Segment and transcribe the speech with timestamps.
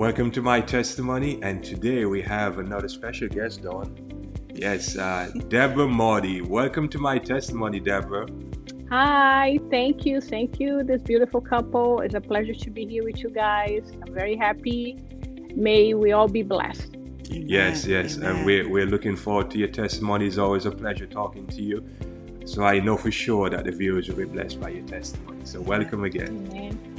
[0.00, 4.32] Welcome to my testimony, and today we have another special guest on.
[4.48, 6.40] Yes, uh, Deborah Mautte.
[6.40, 8.26] Welcome to my testimony, Deborah.
[8.88, 12.00] Hi, thank you, thank you, this beautiful couple.
[12.00, 13.92] It's a pleasure to be here with you guys.
[14.00, 14.98] I'm very happy.
[15.54, 16.96] May we all be blessed.
[16.96, 17.44] Amen.
[17.46, 18.36] Yes, yes, Amen.
[18.36, 20.28] and we're, we're looking forward to your testimony.
[20.28, 21.86] It's always a pleasure talking to you.
[22.46, 25.44] So I know for sure that the viewers will be blessed by your testimony.
[25.44, 26.48] So welcome again.
[26.50, 26.89] Amen.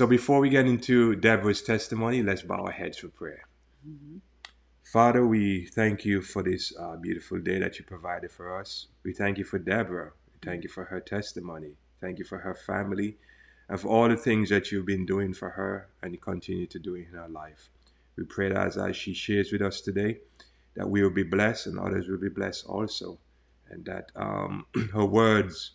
[0.00, 3.46] So before we get into Deborah's testimony, let's bow our heads for prayer.
[3.86, 4.16] Mm-hmm.
[4.82, 8.86] Father, we thank you for this uh, beautiful day that you provided for us.
[9.02, 10.12] We thank you for Deborah.
[10.32, 11.72] We thank you for her testimony.
[12.00, 13.18] Thank you for her family
[13.68, 16.78] and for all the things that you've been doing for her and you continue to
[16.78, 17.68] do in her life.
[18.16, 20.20] We pray that as, as she shares with us today,
[20.76, 23.18] that we will be blessed and others will be blessed also,
[23.68, 25.72] and that um, her words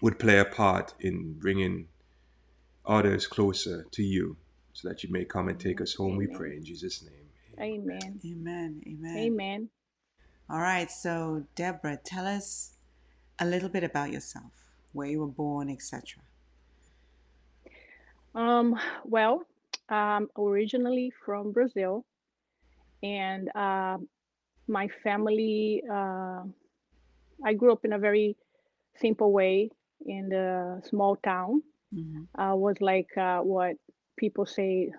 [0.00, 1.88] would play a part in bringing
[2.90, 4.36] others closer to you
[4.72, 6.18] so that you may come and take us home, Amen.
[6.18, 7.28] we pray in Jesus' name.
[7.60, 8.20] Amen.
[8.24, 8.82] Amen.
[8.86, 9.16] Amen.
[9.16, 9.68] Amen.
[10.48, 10.90] All right.
[10.90, 12.72] So, Deborah, tell us
[13.38, 14.52] a little bit about yourself,
[14.92, 16.22] where you were born, etc.
[18.34, 19.44] Um, well,
[19.88, 22.04] um, originally from Brazil,
[23.02, 23.98] and uh,
[24.66, 26.42] my family, uh,
[27.44, 28.36] I grew up in a very
[28.96, 29.70] simple way
[30.06, 31.62] in the small town
[31.94, 32.40] mm-hmm.
[32.40, 33.76] uh, was like uh, what
[34.16, 34.90] people say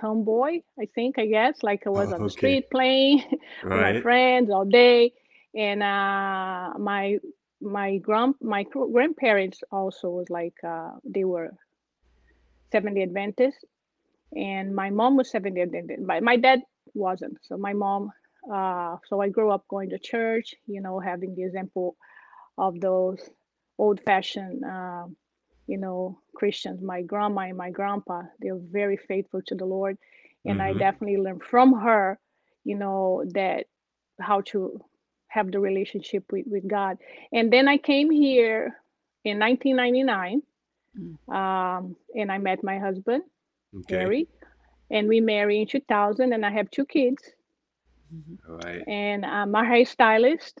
[0.00, 3.18] tomboy i think i guess like i was oh, on the street playing
[3.64, 3.94] right.
[3.94, 5.12] with my friends all day
[5.56, 7.18] and uh, my
[7.60, 11.50] my grand my grandparents also was like uh, they were
[12.70, 13.64] Seventh-day Adventists,
[14.36, 16.06] and my mom was Seventh-day Adventist.
[16.06, 16.60] But my dad
[16.94, 17.38] wasn't.
[17.42, 18.10] So my mom,
[18.52, 21.96] uh, so I grew up going to church, you know, having the example
[22.58, 23.18] of those
[23.78, 25.06] old-fashioned uh,
[25.68, 29.98] you know, Christians, my grandma and my grandpa, they're very faithful to the Lord.
[30.44, 30.76] And mm-hmm.
[30.76, 32.18] I definitely learned from her,
[32.64, 33.66] you know, that
[34.18, 34.80] how to
[35.28, 36.96] have the relationship with, with God.
[37.32, 38.76] And then I came here
[39.24, 40.42] in 1999
[40.98, 41.34] mm.
[41.34, 43.24] um, and I met my husband,
[43.76, 43.98] okay.
[43.98, 44.28] Gary,
[44.90, 47.22] and we married in 2000 and I have two kids.
[48.14, 48.50] Mm-hmm.
[48.50, 48.82] All right.
[48.88, 50.54] And I'm a hairstylist.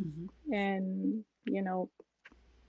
[0.00, 0.52] Mm-hmm.
[0.52, 1.90] And, you know,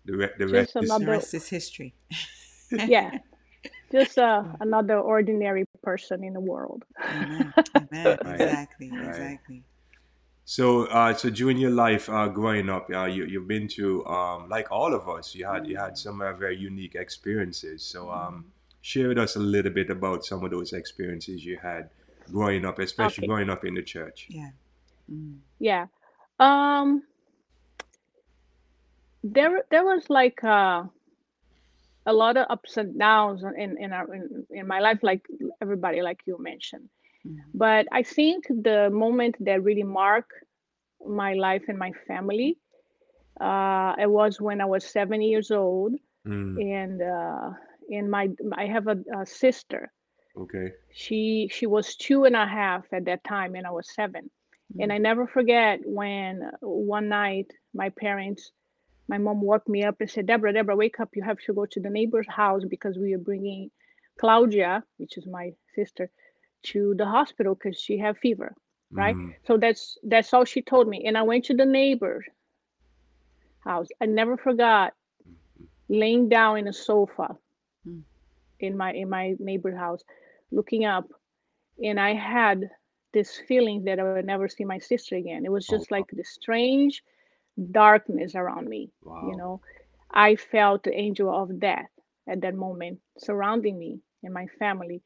[0.05, 1.93] the, re- the, rest, is, the rest is history.
[2.71, 3.17] yeah.
[3.91, 6.83] Just uh, another ordinary person in the world.
[7.03, 7.53] Amen.
[7.75, 8.17] Amen.
[8.25, 8.89] Exactly.
[8.91, 9.07] Right.
[9.07, 9.63] Exactly.
[10.45, 14.49] So, uh, so during your life uh, growing up, uh, you you've been to um,
[14.49, 15.33] like all of us.
[15.33, 17.83] You had you had some uh, very unique experiences.
[17.83, 18.45] So, um,
[18.81, 21.89] share with us a little bit about some of those experiences you had
[22.29, 23.27] growing up, especially okay.
[23.27, 24.27] growing up in the church.
[24.29, 24.49] Yeah.
[25.09, 25.37] Mm.
[25.59, 25.85] Yeah.
[26.39, 27.03] Um,
[29.23, 30.83] there there was like uh,
[32.05, 35.25] a lot of ups and downs in in our in, in my life like
[35.61, 36.89] everybody like you mentioned
[37.25, 37.39] mm-hmm.
[37.53, 40.33] but i think the moment that really marked
[41.07, 42.57] my life and my family
[43.39, 45.93] uh, it was when i was seven years old
[46.27, 46.61] mm.
[46.61, 47.49] and uh,
[47.89, 49.91] and my i have a, a, sister
[50.37, 54.29] okay she she was two and a half at that time and i was 7
[54.75, 54.83] mm.
[54.83, 58.51] and i never forget when one night my parents
[59.07, 61.09] my mom woke me up and said, Deborah, Deborah, wake up.
[61.13, 63.69] You have to go to the neighbor's house because we are bringing
[64.19, 66.09] Claudia, which is my sister,
[66.63, 68.55] to the hospital because she had fever.
[68.91, 69.15] Right.
[69.15, 69.33] Mm.
[69.47, 71.05] So that's that's all she told me.
[71.05, 72.25] And I went to the neighbor's
[73.59, 73.87] house.
[73.99, 74.93] I never forgot
[75.89, 77.35] laying down in a sofa
[77.87, 78.03] mm.
[78.59, 80.03] in my in my neighbor's house,
[80.51, 81.09] looking up,
[81.83, 82.69] and I had
[83.13, 85.43] this feeling that I would never see my sister again.
[85.43, 85.95] It was just oh.
[85.95, 87.03] like this strange
[87.71, 88.91] darkness around me.
[89.03, 89.29] Wow.
[89.29, 89.61] You know,
[90.11, 91.89] I felt the angel of death
[92.27, 95.01] at that moment surrounding me and my family.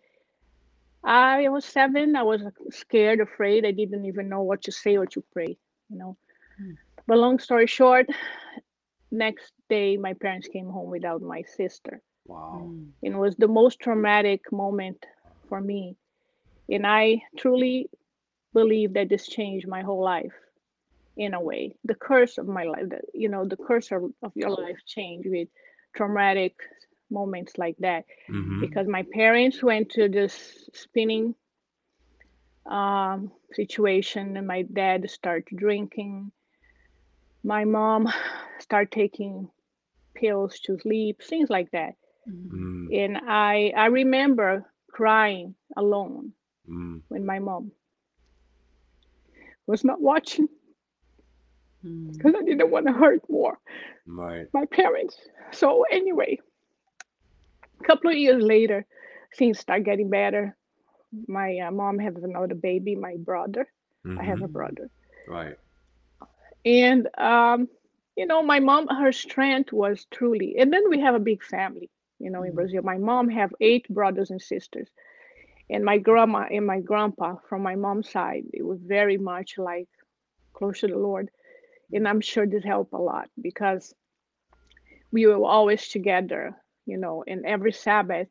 [1.04, 2.16] I was seven.
[2.16, 2.42] I was
[2.72, 3.66] scared, afraid.
[3.66, 5.58] I didn't even know what to say or to pray,
[5.90, 6.18] you know.
[6.58, 6.74] Hmm.
[7.08, 8.08] But long story short,
[9.12, 12.02] next day my parents came home without my sister.
[12.26, 12.70] Wow.
[13.04, 15.06] And it was the most traumatic moment
[15.48, 15.96] for me.
[16.70, 17.90] And I truly
[18.54, 20.34] believe that this changed my whole life
[21.18, 24.31] in a way the curse of my life that you know the curse of, of
[24.36, 25.50] your life changed with
[25.96, 26.56] traumatic
[27.12, 28.60] moments like that Mm-hmm.
[28.60, 31.36] because my parents went to this spinning
[32.69, 36.31] um, situation and my dad started drinking
[37.44, 38.08] my mom
[38.60, 39.50] started taking
[40.16, 41.96] pills to sleep things like that
[42.28, 42.52] Mhm.
[42.54, 46.34] Mm, and i i remember crying alone
[46.68, 47.72] mm, when my mom
[49.68, 50.48] was not watching.
[52.18, 53.57] Because i didn't want to hurt more
[54.07, 54.50] right.
[54.54, 55.18] my parents
[55.51, 56.38] so anyway
[57.81, 58.86] a couple of years later
[59.38, 60.56] things start getting better
[61.28, 63.68] my uh, mom has another baby my brother
[64.18, 64.50] I have a Mhm.
[64.50, 64.89] brother.
[65.28, 65.57] Right.
[66.66, 67.68] And um,
[68.16, 71.89] you know, my mom, her strength was truly, and then we have a big family,
[72.19, 72.56] you know, in Mhm.
[72.56, 72.81] Brazil.
[72.84, 74.89] My mom have eight brothers and sisters.
[75.69, 79.88] And my grandma and my grandpa from my mom's side, it was very much like
[80.54, 81.30] close to the Lord.
[81.92, 83.94] And I'm sure this helped a lot because
[85.12, 86.56] we were always together,
[86.86, 88.28] you know, and every Sabbath,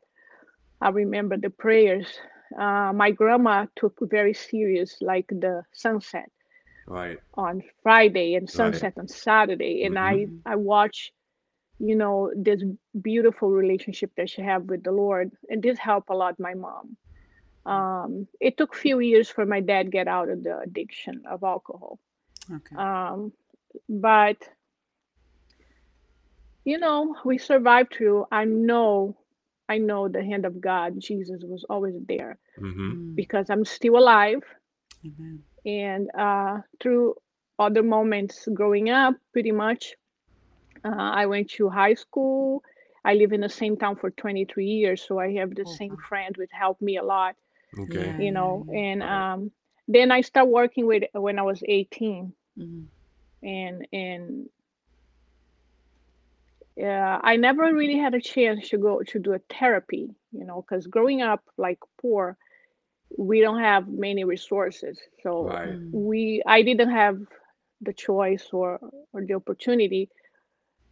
[0.81, 2.19] I remember the prayers.
[2.57, 6.31] Uh, my grandma took very serious, like the sunset
[6.87, 7.19] Right.
[7.35, 8.49] on Friday and Right.
[8.49, 9.99] sunset on Saturday, and Mhm.
[9.99, 11.11] I I watch,
[11.79, 12.63] you know, this
[13.01, 16.97] beautiful relationship that she have with the Lord, and this helped a lot my mom.
[17.65, 21.99] Um, it took few years for my dad get out of the addiction of alcohol,
[22.53, 22.77] Okay.
[22.77, 23.31] um,
[23.89, 24.37] but
[26.65, 28.25] you know we survived through.
[28.31, 29.17] I know,
[29.69, 32.93] I know the hand of God, Jesus was always there Mm-hmm.
[32.93, 33.15] Mm.
[33.15, 34.43] because I'm still alive.
[35.05, 35.43] Amen.
[35.65, 37.15] and uh, through
[37.59, 39.95] other moments growing up pretty much
[40.85, 40.89] uh,
[41.21, 42.61] i went to high school
[43.05, 45.95] i live in the same town for 23 years so i have the Oh, same
[45.95, 46.01] wow.
[46.09, 47.35] friend which helped me a lot
[47.77, 48.15] Okay.
[48.17, 49.51] You know and um,
[49.87, 52.89] then i started working with when i was 18 Mhm.
[53.47, 54.49] And and
[56.83, 60.63] uh, i never really had a chance to go to do a therapy you know
[60.63, 62.37] because growing up like poor
[63.17, 65.79] we don't have many resources so Right.
[65.79, 65.91] Mm.
[65.91, 67.19] we i didn't have
[67.81, 68.79] the choice or
[69.13, 70.09] or the opportunity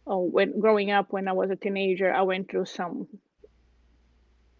[0.06, 3.06] oh when growing up when i was a teenager i went through some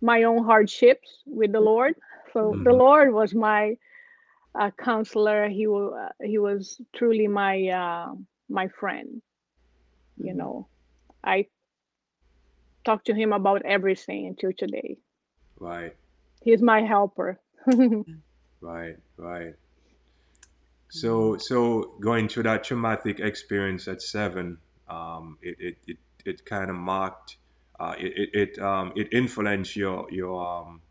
[0.03, 1.95] my own hardships with the lord
[2.33, 2.73] so the Mhm.
[2.73, 3.77] lord was my
[4.59, 8.15] uh, counselor he was uh, he was truly my uh,
[8.49, 9.23] my friend
[10.19, 10.35] you Mhm.
[10.35, 10.69] know
[11.25, 11.47] i
[12.87, 14.97] talked to him about everything until today
[15.61, 15.97] Right.
[16.43, 17.41] he's my helper
[18.61, 18.97] Right.
[19.17, 19.55] Right.
[20.89, 24.59] So, so going through that traumatic experience at seven,
[24.89, 27.37] um, it it it, it kind of marked,
[27.81, 30.83] uh, it it, it um it influenced your your um,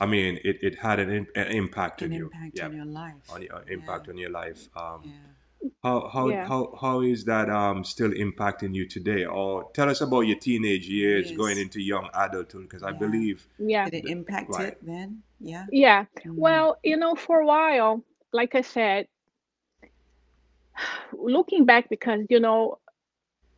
[0.00, 2.24] I mean, it, it had an, in, an impact An on you.
[2.26, 2.66] impact Yeah.
[2.66, 3.14] on your life.
[3.30, 4.68] On your impact on your life.
[4.76, 5.12] Um, Yeah.
[5.82, 6.46] how how, Yeah.
[6.48, 9.26] how how is that um still impacting you today?
[9.26, 13.84] Or tell us about your teenage years going into young adulthood, because I believe yeah
[13.84, 14.68] Did it that, impact right.
[14.68, 15.22] it then?
[15.40, 15.66] Yeah.
[15.70, 16.36] yeah Mm.
[16.36, 19.06] well you know for a while like i said
[21.12, 22.79] looking back because you know i-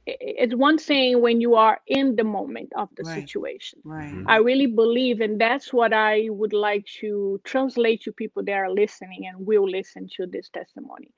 [0.06, 3.14] it's one thing when you are in the moment of the Right.
[3.16, 4.14] situation Right.
[4.14, 4.26] Mhm.
[4.26, 8.70] i really believe and that's what i would like to translate to people that are
[8.70, 11.10] listening and will listen to this testimony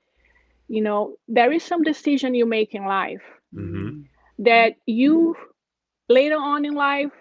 [0.69, 3.23] you know there is some decision you make in life
[3.55, 3.89] Mm-hmm.
[3.89, 4.05] Mm.
[4.39, 5.35] that you
[6.09, 7.13] later on in life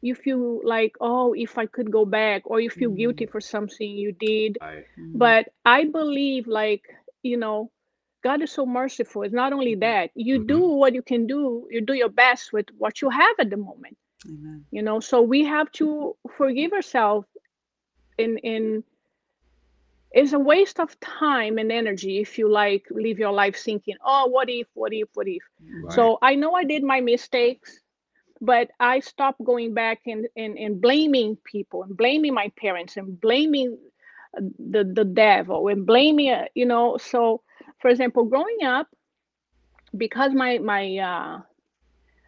[0.00, 2.92] you feel like oh if i could go back or you feel Mm.
[2.92, 4.86] guilty for something you did Right.
[4.98, 5.14] Mm.
[5.14, 6.82] but i believe like
[7.22, 7.70] you know
[8.22, 10.46] god is so merciful it's not only that you Mhm.
[10.46, 13.56] do what you can do you do your best with what you have at the
[13.56, 13.96] moment
[14.26, 14.66] Amen.
[14.70, 17.26] you know so we have to forgive ourselves
[18.18, 18.82] in in
[20.12, 24.26] it's a waste of time and energy if you like live your life thinking oh
[24.26, 25.88] what if what if what if Right.
[25.88, 27.80] so i know i did my mistakes
[28.40, 33.20] but i stopped going back and, and, and blaming people and blaming my parents and
[33.20, 33.76] blaming
[34.36, 37.42] uh, the, the devil and blaming uh, you know so
[37.80, 38.88] for example growing up
[39.96, 41.38] because my my uh,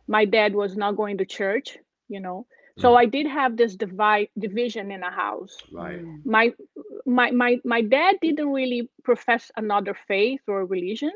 [0.08, 1.78] my dad was not going to church
[2.08, 2.96] you know so Mm.
[2.96, 6.02] i did have this divide division in a house Right.
[6.02, 6.22] Mm.
[6.24, 6.52] my
[7.06, 11.12] my my my dad didn't really profess another faith or religion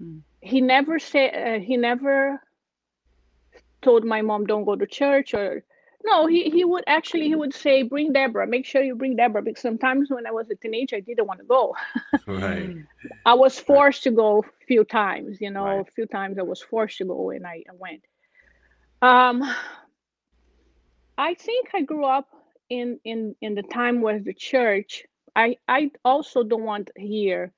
[0.00, 0.22] Mm.
[0.40, 2.40] he never said uh, he never
[3.82, 5.64] told my mom don't go to church or
[6.06, 8.46] no he, he would actually he would say bring deborah.
[8.46, 11.40] Make sure you bring deborah because sometimes when i was a teenager i didn't want
[11.40, 11.74] to go.
[12.26, 12.74] Right.
[13.26, 15.86] I was forced to go a few times you know Right.
[15.88, 18.04] a few times i was forced to go and i, I went.
[19.02, 19.42] Um
[21.18, 22.28] i think i grew up
[22.70, 25.04] in in in the time where the church
[25.36, 27.52] i i also don't want here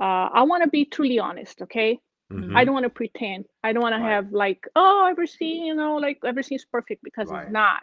[0.00, 2.00] uh i want to be truly honest okay
[2.30, 2.52] Mhm.
[2.54, 3.46] I don't want to pretend.
[3.62, 4.00] I don't want Right.
[4.00, 7.42] to have like, oh, everything, you know, like everything's perfect because Right.
[7.42, 7.82] it's not.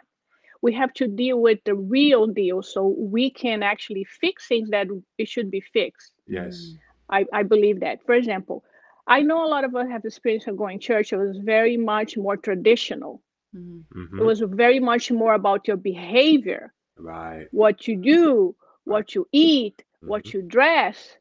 [0.62, 4.86] We have to deal with the real deal so we can actually fix things that
[5.18, 6.12] it should be fixed.
[6.26, 6.76] Yes.
[7.10, 8.04] I, I believe that.
[8.04, 8.64] For example,
[9.06, 11.12] I know a lot of us have experience of going to church.
[11.12, 13.22] It was very much more traditional.
[13.54, 13.84] Mhm.
[13.94, 14.18] Mhm.
[14.18, 17.48] It was very much more about your behavior, Right.
[17.50, 20.08] what you do, what you eat, Mhm.
[20.08, 21.18] what you dress.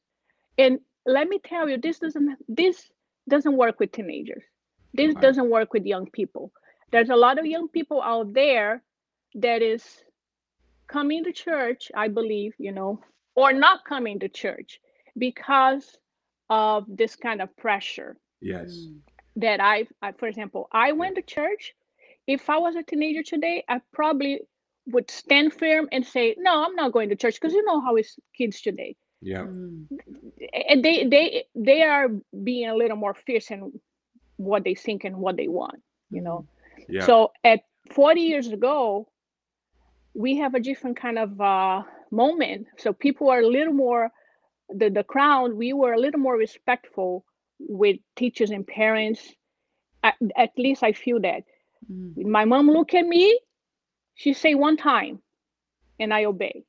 [0.57, 2.91] And let me tell you, this doesn't this
[3.29, 4.43] doesn't work with teenagers.
[4.93, 5.21] This Right.
[5.21, 6.51] doesn't work with young people.
[6.91, 8.83] There's a lot of young people out there
[9.35, 10.03] that is
[10.87, 13.01] coming to church, I believe, you know,
[13.35, 14.79] or not coming to church
[15.17, 15.97] because
[16.49, 18.89] of this kind of pressure Yes.
[18.89, 19.01] Mm.
[19.35, 21.73] that I, I for example, I went to church.
[22.27, 24.41] If I was a teenager today, I probably
[24.87, 27.95] would stand firm and say, "No, I'm not going to church," because you know how
[27.95, 29.43] it's kids today, Yeah.
[29.43, 29.85] Mm.
[30.69, 32.09] and they they they are
[32.43, 33.79] being a little more fierce in
[34.37, 36.47] what they think and what they want, you know.
[36.89, 37.05] Yeah.
[37.05, 37.61] So at
[37.91, 39.07] 40 years ago,
[40.13, 42.67] we have a different kind of uh, moment.
[42.77, 44.11] So people are a little more,
[44.69, 47.25] the, the crowd, we were a little more respectful
[47.59, 49.21] with teachers and parents.
[50.03, 51.43] At, at least I feel that.
[51.91, 52.25] Mm.
[52.25, 53.39] My mom look at me,
[54.15, 55.21] she say one time,
[55.99, 56.63] and I obey.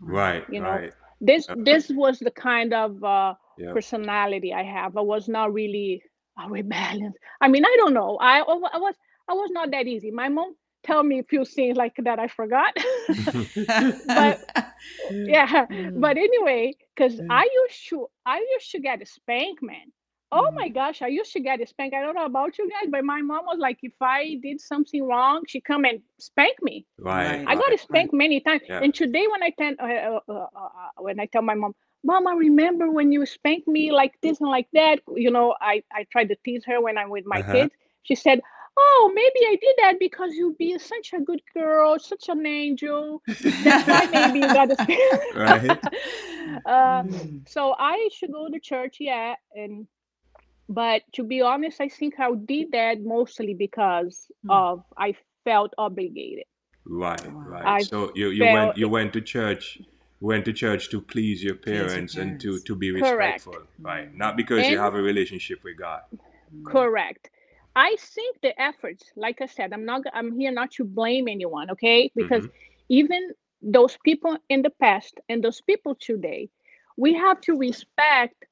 [0.00, 0.44] right.
[0.50, 0.92] you know, right.
[1.20, 3.74] This this was the kind of uh, Yeah.
[3.74, 4.96] personality I have.
[4.96, 6.02] I was not really
[6.38, 7.12] a rebellion.
[7.40, 8.18] I mean, I don't know.
[8.20, 8.42] I, I
[8.74, 8.94] I was
[9.28, 10.10] I was not that easy.
[10.10, 12.74] My mom tell me a few things like that I forgot.
[14.04, 14.40] But-
[15.26, 15.94] yeah, Mm.
[15.94, 17.28] but anyway, because Mm.
[17.28, 19.92] I used to I used to get a spank, man.
[20.32, 20.62] Oh Mm.
[20.62, 21.94] my gosh, I used to get a spank.
[21.94, 25.04] I don't know about you guys, but my mom was like, if I did something
[25.06, 26.86] wrong, she come and spank me.
[26.98, 27.46] Right.
[27.46, 27.78] I got right.
[27.78, 28.62] spanked many times.
[28.68, 28.80] Yeah.
[28.80, 32.26] And today, when I tell uh, uh, uh, uh, when I tell my mom, Mom,
[32.26, 35.00] I remember when you spanked me like this and like that.
[35.14, 37.52] You know, I I tried to tease her when I'm with my Uh-huh.
[37.52, 37.72] kids.
[38.02, 38.40] She said,
[38.76, 43.22] "Oh, maybe I did that because you be such a good girl, such an angel.
[43.58, 45.00] That's why maybe you got a spank."
[45.34, 45.80] Right.
[46.64, 47.46] uh, Mm.
[47.46, 49.86] so I should go to church, yeah, and
[50.70, 54.50] but to be honest, I think I did that mostly because Hmm.
[54.50, 56.44] of I felt obligated.
[56.86, 57.20] Right.
[57.26, 57.66] Right.
[57.80, 59.78] I so you you felt went you went to church
[60.20, 63.46] went to church to please your Please your parents and to to be Correct.
[63.46, 63.66] respectful.
[63.80, 64.14] Right.
[64.14, 66.02] Not because you have a relationship with God.
[66.54, 66.64] Mm.
[66.64, 67.30] Correct.
[67.76, 70.02] I think the efforts, like I said, I'm not.
[70.14, 72.10] I'm here not to blame anyone, okay?
[72.14, 72.46] Because
[72.88, 73.30] even
[73.62, 76.48] those people in the past and those people today,
[76.96, 78.44] we have to respect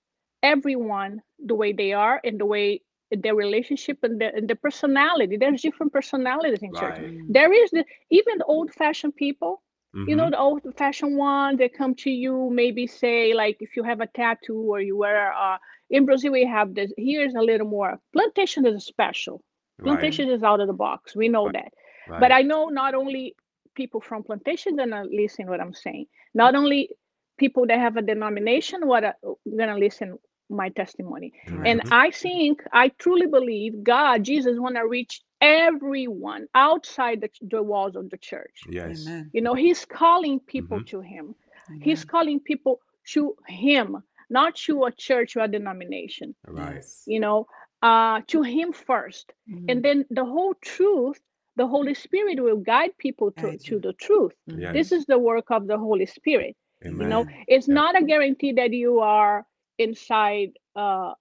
[0.42, 5.37] everyone the way they are and the way their relationship and their, and their personality.
[5.37, 6.99] There's different personalities in church.
[6.99, 7.00] Right.
[7.00, 7.26] Mm.
[7.28, 9.62] There is the even the old-fashioned people.
[10.07, 10.30] You know, Mhm.
[10.30, 14.61] the old-fashioned one that come to you, maybe say like if you have a tattoo
[14.73, 15.33] or you wear.
[15.33, 15.59] Uh,
[15.90, 16.92] in Brazil, we have this.
[16.97, 18.00] Here's a little more.
[18.12, 19.42] Plantation is special.
[19.78, 19.85] Right.
[19.85, 21.16] Plantation is out of the box.
[21.16, 21.52] We know Right.
[21.52, 21.73] that.
[22.07, 22.21] Right.
[22.21, 23.35] But I know not only
[23.75, 26.07] people from plantation gonna listen what I'm saying.
[26.35, 26.90] Not only
[27.38, 29.16] people that have a denomination what are
[29.57, 30.18] gonna listen
[30.50, 31.33] my testimony.
[31.47, 31.67] Mhm.
[31.67, 37.97] And I think I truly believe God, Jesus, wanna reach everyone outside the, the walls
[37.97, 38.57] of the church.
[38.69, 39.07] yes.
[39.07, 39.31] Amen.
[39.33, 40.87] You know, He's calling people Mhm.
[40.93, 41.35] to Him.
[41.69, 41.81] Amen.
[41.83, 42.81] He's calling people
[43.14, 46.35] to Him, not to a church or a denomination.
[46.47, 46.85] Right.
[47.07, 47.47] You know,
[47.83, 49.64] uh, to Him first Mm.
[49.71, 51.21] and then the whole truth
[51.57, 54.33] the holy spirit will guide people to, Guide to the truth.
[54.47, 54.73] Yes.
[54.78, 56.55] this is the work of the holy spirit
[56.87, 57.00] Amen.
[57.02, 57.75] you know it's Yeah.
[57.83, 59.45] not a guarantee that you are
[59.78, 61.12] inside uh,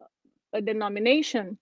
[0.53, 1.57] a denomination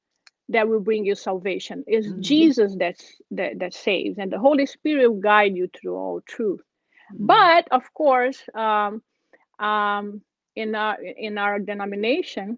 [0.50, 2.20] that will bring you salvation it's Mhm.
[2.20, 6.62] jesus that's that, that saves and the holy spirit will guide you through all truth
[7.12, 7.18] Mm.
[7.20, 9.02] but of course um,
[9.60, 10.22] um,
[10.56, 12.58] in our in our denomination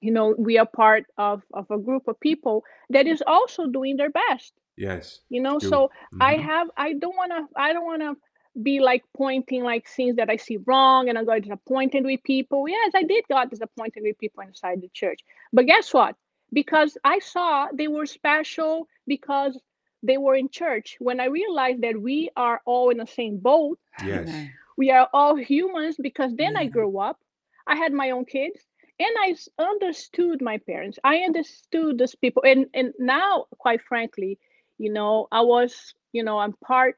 [0.00, 3.96] you know we are part of of a group of people that is also doing
[3.96, 5.22] their best Yes.
[5.28, 5.90] you know so
[6.20, 6.48] i Mhm.
[6.48, 8.14] have i don't want to i don't want to
[8.62, 12.68] be like pointing like things that i see wrong and i got disappointed with people.
[12.68, 15.20] Yes i did got disappointed with people inside the church.
[15.52, 16.16] But guess what?
[16.52, 19.58] Because i saw they were special because
[20.02, 20.96] they were in church.
[21.00, 24.28] When i realized that we are all in the same boat Yes.
[24.76, 26.72] We are all humans because then i mm-hmm.
[26.72, 27.18] grew up
[27.66, 28.60] i had my own kids
[29.00, 31.00] and I understood my parents.
[31.02, 32.44] I understood these people.
[32.46, 34.38] And and now quite frankly
[34.78, 36.96] you know i was you know i'm part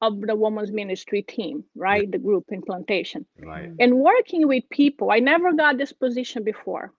[0.00, 3.70] of the women's ministry team right the group in plantation Right.
[3.78, 6.92] and working with people i never got this position before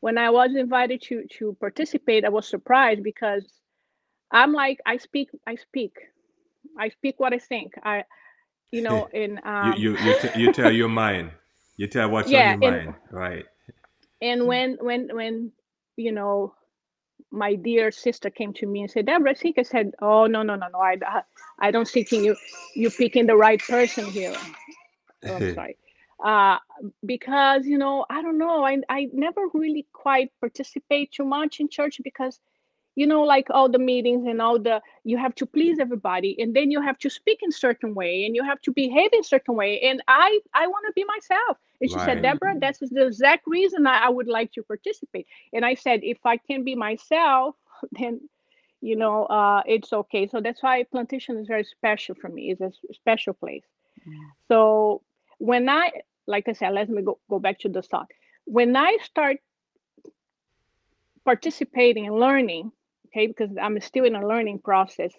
[0.00, 3.44] when i was invited to to participate i was surprised because
[4.30, 5.92] i'm like i speak i speak
[6.78, 8.04] i speak what i think i
[8.70, 11.30] you know in um, you you you, t- you tell your mind.
[11.76, 12.94] You tell what's Yeah, on your and- mind.
[13.10, 13.44] Right.
[14.20, 15.52] and when when when
[15.96, 16.54] you know,
[17.30, 20.42] my dear sister came to me and said, Deborah, I think I said, oh, no,
[20.42, 20.96] no, no, no, I,
[21.58, 22.36] I don't think you,
[22.74, 24.34] you're picking the right person here.
[25.26, 25.76] Oh, I'm sorry.
[26.22, 26.58] Uh,
[27.04, 31.68] because, you know, I don't know, I, I never really quite participate too much in
[31.68, 32.38] church because
[33.00, 36.54] you know like all the meetings and all the you have to please everybody and
[36.56, 39.54] then you have to speak in certain way and you have to behave in certain
[39.62, 41.58] way and i i want to be myself.
[41.80, 42.06] And she Right.
[42.06, 46.00] said deborah that's the exact reason I, I would like to participate and i said
[46.02, 47.56] if i can be myself
[47.98, 48.20] then
[48.80, 50.26] you know uh it's okay.
[50.26, 52.42] So that's why plantation is very special for me.
[52.52, 53.64] It's a special place.
[54.06, 54.32] Mm.
[54.50, 55.02] so
[55.38, 55.90] when i
[56.26, 58.08] like i said let me go, go back to the start
[58.44, 59.36] when i start
[61.24, 62.72] participating and learning
[63.12, 65.12] okay because i'm still in a learning process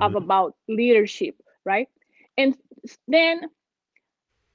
[0.00, 0.16] of Mhm.
[0.24, 1.88] about leadership right
[2.38, 2.56] and
[3.08, 3.40] then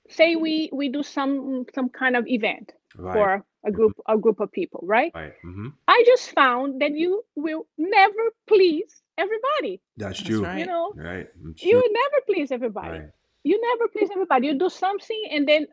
[0.09, 3.13] say we we do some some kind of event Right.
[3.13, 5.33] for a group a group of people right Right.
[5.41, 10.43] hmm i just found that you will never please everybody That's That's true.
[10.43, 10.59] right.
[10.59, 11.27] you know Right.
[11.49, 11.81] It's you true.
[11.81, 13.09] will never please everybody Right.
[13.43, 15.67] you never please everybody you do something and then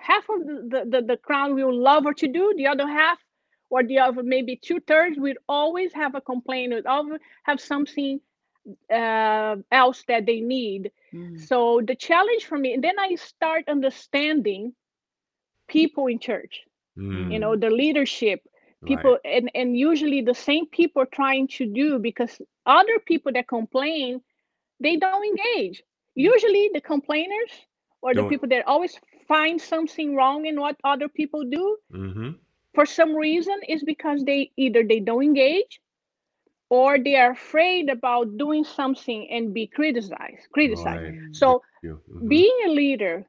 [0.00, 3.18] half of the, the, the, the crowd will love what you do the other half
[3.72, 8.20] or the other maybe two-thirds will always have a complaint would always have something
[8.92, 11.48] uh, else that they need Mm.
[11.48, 14.74] so the challenge for me and then i start understanding
[15.68, 16.62] people in church
[16.96, 17.28] Mm.
[17.28, 18.40] you know the leadership
[18.82, 18.86] Right.
[18.86, 23.48] people and and usually the same people are trying to do because other people that
[23.48, 24.22] complain
[24.80, 25.76] they don't engage
[26.08, 27.52] usually the complainers
[28.02, 28.98] or the Don't- people that always
[29.28, 32.30] find something wrong in what other people do Mm-hmm.
[32.74, 35.80] For some reason is because they either they don't engage
[36.70, 41.30] or they are afraid about doing something and be criticized criticized Right.
[41.32, 41.62] so.
[41.82, 42.28] Mhm.
[42.28, 43.26] being a leader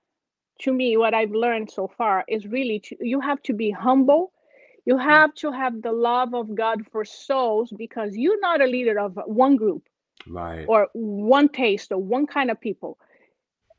[0.60, 4.32] to me what i've learned so far is really to, you have to be humble
[4.86, 9.00] you have to have the love of god for souls because you're not a leader
[9.00, 9.84] of one group
[10.28, 10.72] Right.
[10.72, 12.98] or one taste or one kind of people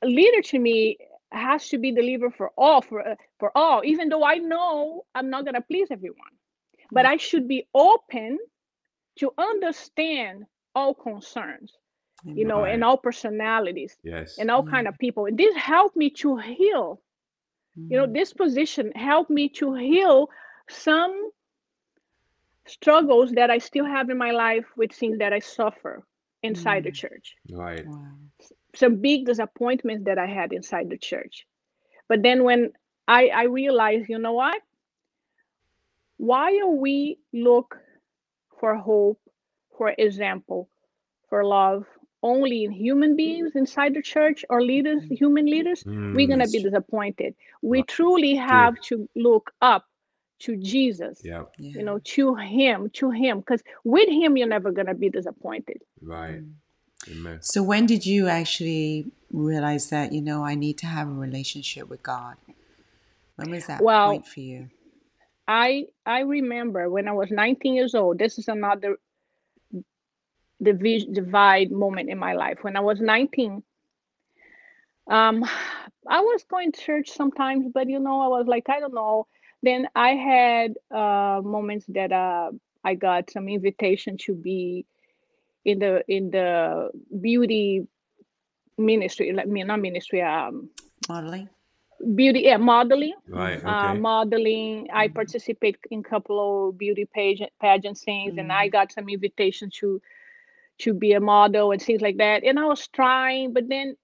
[0.03, 0.97] a leader to me
[1.35, 5.31] has to be delivered for all for uh, for all even though i know i'm
[5.31, 6.35] not going to please everyone
[6.91, 8.39] but i should be open
[9.17, 10.45] to understand
[10.75, 11.79] all concerns
[12.35, 14.39] you know and all personalities yes.
[14.39, 14.65] and all Yeah.
[14.65, 17.01] kind of people and this helped me to heal
[17.89, 18.13] you know Mm.
[18.13, 20.29] this position helped me to heal
[20.69, 21.31] some
[22.67, 26.07] struggles that i still have in my life with things that i suffer
[26.43, 26.93] inside the Mm.
[26.93, 27.87] church right.
[27.87, 28.17] Wow.
[28.77, 31.47] Some big disappointments that i had inside the church
[32.09, 32.73] but then when
[33.09, 34.61] i i realized you know what
[36.19, 37.77] why are we look
[38.61, 39.21] for hope
[39.77, 40.69] for example
[41.29, 41.85] for love
[42.23, 46.53] only in human beings inside the church or leaders human leaders we're going to Mm.
[46.53, 47.89] be disappointed we Right.
[47.89, 49.87] truly have to look up
[50.41, 51.45] to jesus Yeah.
[51.59, 51.73] Yeah.
[51.75, 55.83] you know to him to him because with him you're never going to be disappointed
[56.03, 56.43] Right.
[57.11, 57.39] Amen.
[57.43, 61.89] So when did you actually realize that, you know, I need to have a relationship
[61.89, 62.37] with God?
[63.37, 64.71] When was that Well, point for you?
[65.47, 68.97] i i remember when i was 19 years old this is another
[70.63, 73.63] divi- divide moment in my life when i was 19
[75.11, 75.45] um
[76.09, 79.27] i was going to church sometimes but you know i was like i don't know
[79.63, 82.51] then i had uh moments that uh
[82.85, 84.87] i got some invitation to be
[85.65, 87.87] in the in the beauty
[88.79, 90.71] ministry like me not ministry um
[91.09, 91.49] Modeling?
[92.15, 93.63] beauty yeah modeling Right.
[93.65, 93.65] Okay.
[93.65, 94.89] uh, modeling.
[94.93, 95.09] I Mhm.
[95.09, 98.69] participate in a couple of beauty pageant pageant things, and I Mhm.
[98.69, 100.01] got some invitation to
[100.81, 102.45] to be a model and things like that.
[102.45, 103.97] And I was trying, but then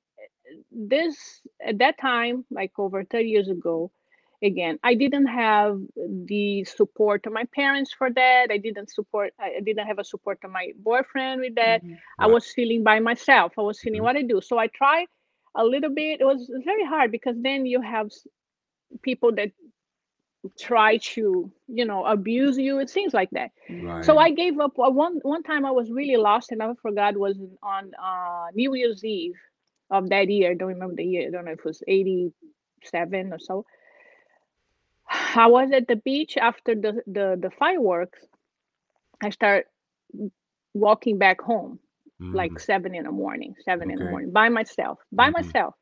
[0.71, 3.91] this at that time, like over 30 years ago,
[4.43, 8.49] again, I didn't have the support of my parents for that.
[8.51, 9.33] I didn't support.
[9.39, 11.83] I didn't have a support of my boyfriend with that.
[11.83, 12.01] Mhm.
[12.19, 13.53] I was feeling by myself.
[13.59, 14.05] I was feeling Mhm.
[14.05, 14.41] what I do.
[14.41, 15.07] So I tried
[15.55, 16.21] a little bit.
[16.21, 18.09] It was very hard because then you have
[19.03, 19.51] people that
[20.59, 24.03] try to you know abuse you it seems like that Right.
[24.03, 27.17] so i gave up Uh, one one time i was really lost and i forgot
[27.17, 29.35] was on uh new year's eve
[29.91, 33.33] of that year i don't remember the year i don't know if it was 87
[33.33, 33.65] or so
[35.37, 38.27] i was at the beach after the the, the fireworks
[39.23, 39.67] i start
[40.75, 41.79] walking back home
[42.33, 42.61] like Mm.
[42.61, 45.31] seven in the morning seven in the morning by myself by Mhm.
[45.31, 45.75] myself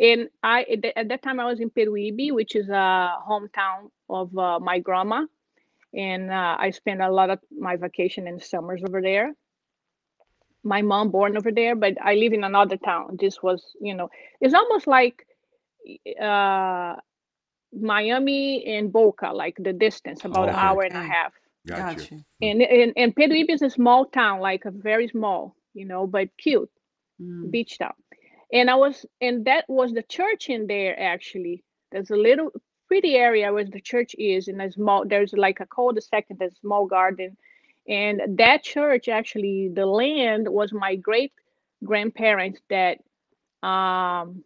[0.00, 0.64] and I
[0.96, 5.26] at that time I was in Peruíbe, which is a hometown of uh, my grandma,
[5.94, 9.32] and uh, I spent a lot of my vacation in summers over there.
[10.64, 13.16] My mom born over there, but I live in another town.
[13.20, 14.08] This was, you know,
[14.40, 15.26] it's almost like
[16.20, 16.94] uh,
[17.72, 20.58] Miami and Boca, like the distance, about an Okay.
[20.58, 21.32] hour and a half.
[21.66, 22.08] Got, Got you.
[22.10, 22.24] you.
[22.42, 26.28] And and and Peruíbe is a small town, like a very small, you know, but
[26.38, 26.70] cute
[27.20, 27.50] Mm.
[27.50, 27.94] beach town.
[28.52, 31.64] And I was, and that was the church in there actually.
[31.92, 32.50] There's a little
[32.88, 35.04] pretty area where the church is, in a small.
[35.06, 37.36] There's like a cul-de-sac and a small garden,
[37.88, 41.32] and that church actually, the land was my great
[41.84, 42.98] grandparents that
[43.66, 44.44] um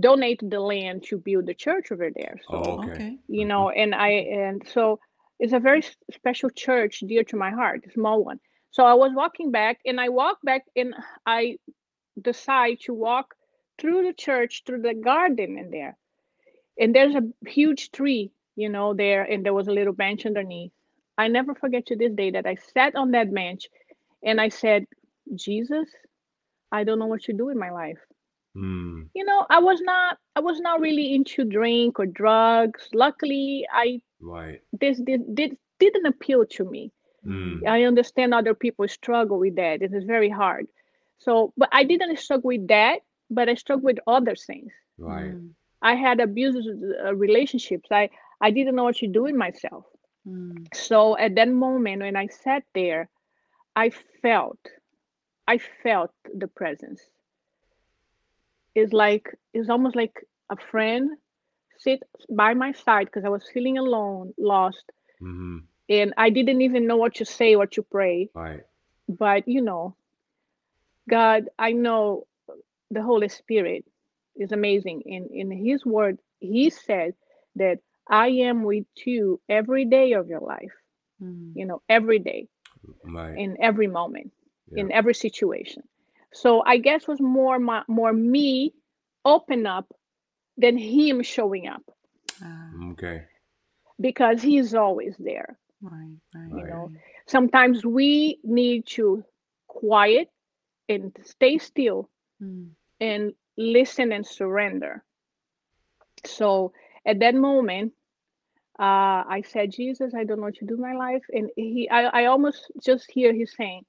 [0.00, 2.40] donated the land to build the church over there.
[2.48, 2.92] So Oh, okay.
[2.92, 3.18] Okay.
[3.28, 3.80] you know mm-hmm.
[3.80, 4.40] and i mm-hmm.
[4.40, 4.98] and so
[5.38, 5.82] it's a very
[6.12, 10.00] special church dear to my heart a small one so i was walking back and
[10.00, 10.94] i walked back and
[11.26, 11.56] i
[12.20, 13.34] decide to walk
[13.78, 15.96] through the church through the garden in there
[16.78, 20.72] and there's a huge tree you know there and there was a little bench underneath
[21.16, 23.68] i never forget to this day that i sat on that bench
[24.22, 24.84] and i said
[25.34, 25.88] jesus
[26.72, 27.98] i don't know what to do in my life
[28.56, 32.88] Mm, you know i was not i was not really into drink or drugs.
[32.92, 34.60] Luckily i right.
[34.72, 36.92] this did, did didn't appeal to me.
[37.24, 39.82] Mm, i understand other people struggle with that.
[39.82, 40.66] It is very hard.
[41.18, 44.72] So but i didn't struggle with that but i struggled with other things.
[44.98, 45.32] Right.
[45.32, 45.50] Mm.
[45.82, 46.64] i had abusive
[47.04, 47.88] uh, relationships.
[47.92, 48.10] I
[48.40, 49.84] i didn't know what to do with myself.
[50.26, 50.66] Mm.
[50.74, 53.08] so at that moment when i sat there
[53.74, 53.88] i
[54.22, 54.58] felt
[55.48, 57.00] i felt the presence
[58.74, 60.14] it's like it's almost like
[60.50, 61.10] a friend
[61.78, 64.84] sit by my side because i was feeling alone lost
[65.20, 68.64] hmm and i didn't even know what to say what to pray Right.
[69.08, 69.96] but you know
[71.08, 72.26] god i know
[72.90, 73.84] the holy spirit
[74.36, 77.14] is amazing in in his word he said
[77.56, 77.78] that
[78.08, 80.74] i am with you every day of your life
[81.22, 81.52] Mm.
[81.54, 82.48] you know every day
[83.04, 83.34] Right.
[83.36, 84.32] in every moment
[84.76, 85.82] in every situation
[86.32, 88.72] so i guess was more my, more me
[89.24, 89.92] open up
[90.56, 91.82] than him showing up.
[92.42, 93.26] Ah, Okay.
[94.00, 95.58] because he's always there.
[95.80, 96.90] Right, right, You know,
[97.26, 99.24] sometimes we need to
[99.68, 100.28] quiet
[100.88, 102.08] and stay still
[102.40, 102.74] Mm.
[103.00, 105.04] and listen and surrender.
[106.26, 106.72] So
[107.06, 107.92] at that moment
[108.78, 111.22] uh, i said jesus i don't know what to do in my life.
[111.32, 113.84] And he I, I almost just hear he saying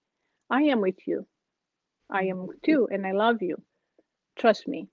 [0.49, 1.25] i am with you
[2.11, 3.57] i am too, and i love you
[4.37, 4.87] trust me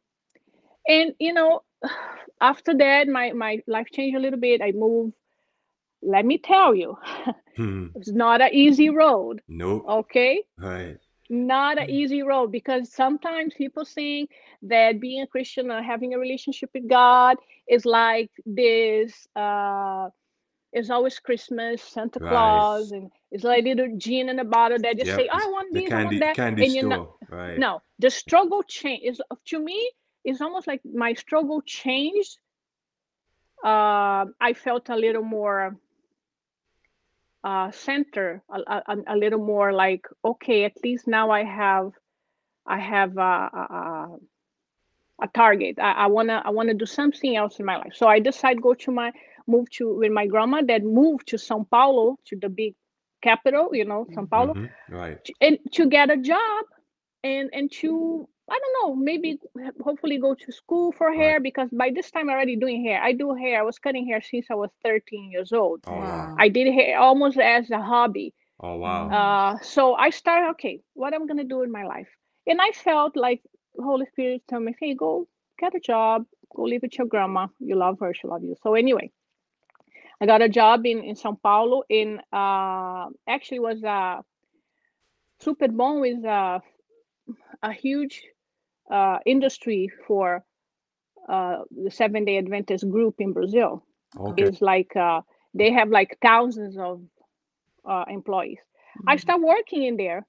[0.88, 1.62] and you know
[2.40, 5.12] after that my my life changed a little bit i moved
[6.02, 6.96] let me tell you
[7.56, 7.86] Hmm.
[7.94, 9.88] it's not an easy road Nope.
[9.88, 10.98] okay Right.
[11.30, 11.90] not an Mm.
[11.90, 14.30] easy road because sometimes people think
[14.62, 17.36] that being a christian or having a relationship with god
[17.68, 20.08] is like this uh
[20.72, 22.68] it's always christmas santa Right.
[22.68, 25.20] claus and it's like a little gene in a bottle that just Yep.
[25.20, 27.16] say i want the this i want that candy and you're not.
[27.30, 27.58] Right.
[27.58, 29.90] no the struggle change is to me
[30.24, 32.38] it's almost like my struggle changed
[33.64, 35.76] uh, i felt a little more
[37.44, 41.92] uh, center a, a, a little more like okay at least now i have
[42.66, 44.16] i have a, a,
[45.22, 47.92] a target i, I want to i want to do something else in my life
[47.94, 49.12] so i decided go to my
[49.46, 52.74] move to with my grandma that moved to sao paulo to the big
[53.22, 54.70] capital you know sao paulo Mhm.
[54.88, 55.18] Right.
[55.24, 56.64] to- and to get a job
[57.22, 59.38] and and to I don't know maybe
[59.82, 61.16] hopefully go to school for Right.
[61.16, 63.00] hair because by this time I'm already doing hair.
[63.02, 63.60] I do hair.
[63.60, 65.80] I was cutting hair since I was 13 years old.
[65.86, 66.28] Oh wow.
[66.28, 66.34] Wow.
[66.38, 68.34] I did hair almost as a hobby.
[68.60, 69.08] Oh wow.
[69.10, 72.08] Uh, so I started okay, what I'm gonna do in my life,
[72.46, 73.42] and I felt like
[73.78, 75.28] Holy Spirit told me, hey, go
[75.58, 77.46] get a job, go live with your grandma.
[77.58, 78.56] You love her, she love you.
[78.62, 79.10] So anyway,
[80.20, 81.82] I got a job in in São Paulo.
[81.88, 84.22] In uh, actually was a
[85.40, 86.62] Super Bom is a
[87.62, 88.24] a huge
[88.90, 90.44] uh, industry for
[91.28, 93.84] uh, the Seven Day Adventist group in Brazil.
[94.18, 94.50] Okay.
[94.50, 95.22] It's like uh,
[95.54, 97.02] they have like thousands of
[97.88, 98.58] uh, employees.
[99.06, 99.16] I Mm.
[99.16, 100.26] started working in there,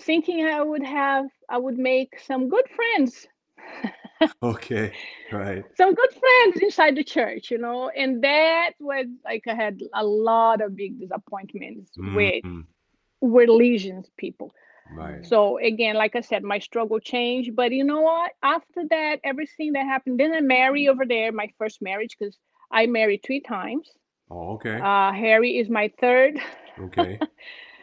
[0.00, 3.28] thinking I would have, I would make some good friends,
[4.42, 4.92] Okay.
[5.30, 5.64] Right.
[5.74, 7.88] some good friends inside the church, you know.
[7.88, 12.66] And that was like I had a lot of big disappointments with Mhm.
[13.20, 14.52] religions people.
[14.90, 15.24] Right.
[15.24, 17.54] So again, like I said, my struggle changed.
[17.56, 18.32] But you know what?
[18.42, 22.38] After that, everything that happened, then I married over there, my first marriage, because
[22.70, 23.90] I married three times.
[24.30, 24.78] Oh okay.
[24.80, 26.38] Uh, Harry is my third.
[26.78, 27.20] Okay.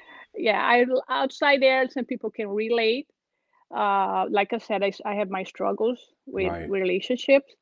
[0.36, 3.08] yeah, I outside there, some people can relate.
[3.74, 6.66] Uh, like I said, I have my struggles with Right.
[6.66, 7.54] relationships.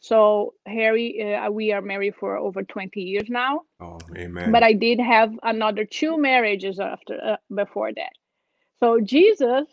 [0.00, 3.62] So Harry, uh, we are married for over 20 years now.
[3.80, 4.46] Oh amen.
[4.46, 8.12] But I did have another two marriages after uh, before that.
[8.80, 9.66] So Jesus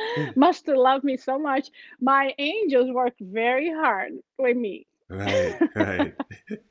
[0.36, 1.70] must have loved me so much.
[2.00, 4.86] My angels worked very hard with me.
[5.08, 6.14] Right, right,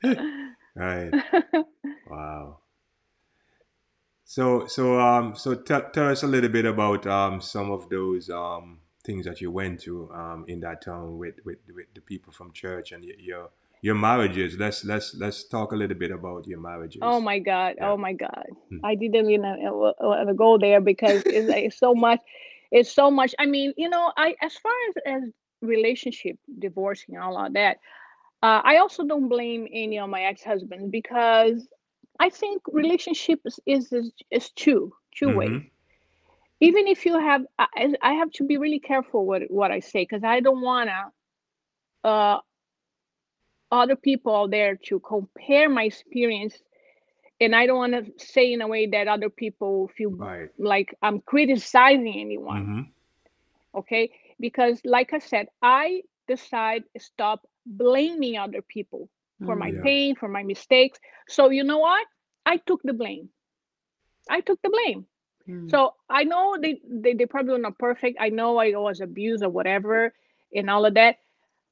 [0.76, 1.16] right.
[2.06, 2.61] Wow.
[4.32, 8.30] So, so, um, so tell, tell us a little bit about um, some of those
[8.30, 12.32] um, things that you went to um, in that town with, with, with the people
[12.32, 13.50] from church and your
[13.82, 14.56] your marriages.
[14.58, 17.00] Let's let's let's talk a little bit about your marriages.
[17.02, 17.74] Oh my God.
[17.76, 17.90] Yeah.
[17.90, 18.46] Oh my God.
[18.70, 18.78] Hmm.
[18.82, 22.20] I didn't even want to go there because it's, like so much.
[22.70, 23.34] It's so much.
[23.38, 27.80] I mean, you know, I as far as as relationship, divorcing, all of that.
[28.42, 31.68] Uh, I also don't blame any of my ex-husbands because
[32.18, 35.56] I think relationships is is, is two two ways.
[35.56, 35.70] Mhm.
[36.60, 40.02] Even if you have, I, I have to be really careful with what I say
[40.02, 41.12] because I don't wanna
[42.04, 42.38] uh
[43.70, 46.62] other people out there to compare my experience
[47.40, 50.50] and I don't want to say in a way that other people feel Right.
[50.58, 52.82] like I'm criticizing anyone, hmm
[53.74, 54.10] okay?
[54.40, 59.08] Because like I said, I decide stop blaming other people
[59.44, 59.76] for my Mm.
[59.76, 59.82] Yeah.
[59.82, 60.98] pain, for my mistakes.
[61.28, 62.06] So you know what?
[62.46, 63.30] I took the blame.
[64.30, 65.06] I took the blame.
[65.48, 65.68] Mm.
[65.68, 68.18] So I know they, they they probably were not perfect.
[68.20, 70.14] I know I was abused or whatever
[70.54, 71.16] and all of that.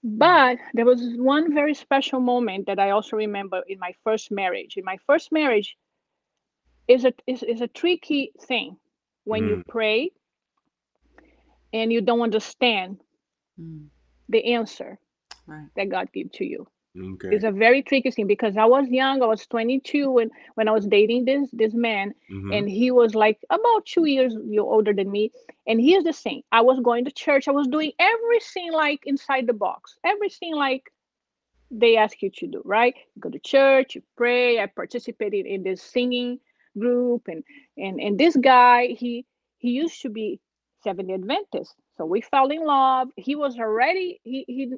[0.03, 4.77] But there was one very special moment that I also remember in my first marriage.
[4.77, 5.77] In my first marriage
[6.89, 8.79] is a is, is a tricky thing
[9.25, 9.69] when you Mm.
[9.69, 10.13] pray
[11.73, 13.01] and you don't understand
[13.59, 13.91] Mm.
[14.29, 14.99] the answer
[15.47, 15.71] Right.
[15.77, 16.67] that God gives to you.
[16.97, 17.31] Okay.
[17.31, 19.23] It's a very tricky thing because I was young.
[19.23, 23.15] I was 22 when when I was dating this this man, hmm and he was
[23.15, 25.33] like about two years you older than me.
[25.67, 27.49] And here's the thing: I was going to church.
[27.49, 30.85] I was doing everything like inside the box, everything like
[31.71, 32.63] they ask you to do.
[32.65, 32.95] Right?
[33.15, 34.61] You go to church, you pray.
[34.61, 36.39] I participated in this singing
[36.79, 37.45] group, and
[37.77, 39.27] and and this guy he
[39.59, 40.41] he used to be
[40.83, 41.75] Seventh Adventist.
[41.97, 43.09] So we fell in love.
[43.17, 44.73] He was already he he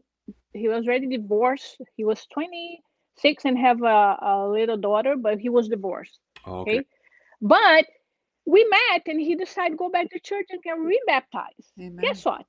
[0.53, 1.79] he was already divorced.
[1.97, 6.19] He was 26 and have a, a little daughter, but he was divorced.
[6.47, 6.79] Oh, okay.
[6.79, 6.87] Okay.
[7.41, 7.87] But
[8.47, 11.73] we met and he decided to go back to church and get rebaptized.
[11.79, 11.99] Amen.
[12.03, 12.47] Guess what?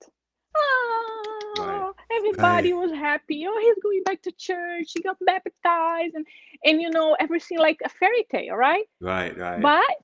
[0.56, 1.13] Oh,
[1.58, 1.82] Right.
[1.82, 3.46] Ah, everybody was happy.
[3.48, 4.92] Oh, he's going back to church.
[4.94, 6.26] He got baptized and
[6.66, 8.86] and you know everything like a fairy tale, right?
[9.02, 9.38] Right.
[9.38, 9.62] Right.
[9.62, 9.96] But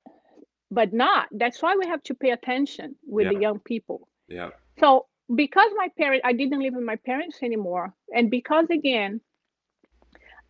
[0.70, 1.28] but not.
[1.32, 4.08] That's why we have to pay attention with the young people.
[4.28, 4.50] yeah.
[4.78, 9.20] So because my parents, I didn't live with my parents anymore, and because again,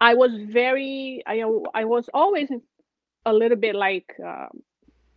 [0.00, 1.42] I was very, I
[1.74, 2.50] I was always
[3.24, 4.46] a little bit like uh,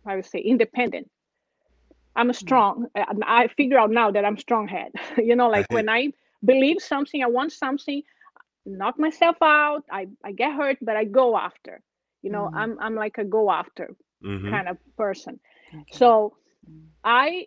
[0.06, 1.10] I would say independent.
[2.16, 2.86] I'm a strong.
[2.94, 4.92] I I figure out now that I'm strong head.
[5.18, 6.12] you know, like when I
[6.44, 8.02] believe something, I want something,
[8.66, 9.84] knock myself out.
[9.90, 11.82] I I get hurt, but I go after.
[12.22, 12.54] You know, Mhm.
[12.54, 15.40] I'm I'm like a go after hmm kind of person.
[15.74, 16.00] Okay.
[16.00, 16.36] So
[16.68, 16.88] Mm.
[17.04, 17.46] I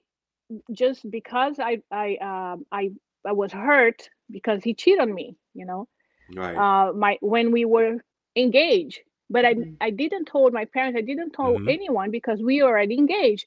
[0.72, 2.92] just because I I um I
[3.26, 5.88] I was hurt because he cheated on me, you know.
[6.36, 6.64] Right.
[6.64, 7.98] Uh my when we were
[8.36, 9.80] engaged, but I Mhm.
[9.82, 11.68] I didn't told my parents, I didn't tell Mhm.
[11.68, 13.46] anyone because we were already engaged.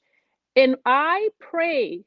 [0.55, 2.03] And I pray.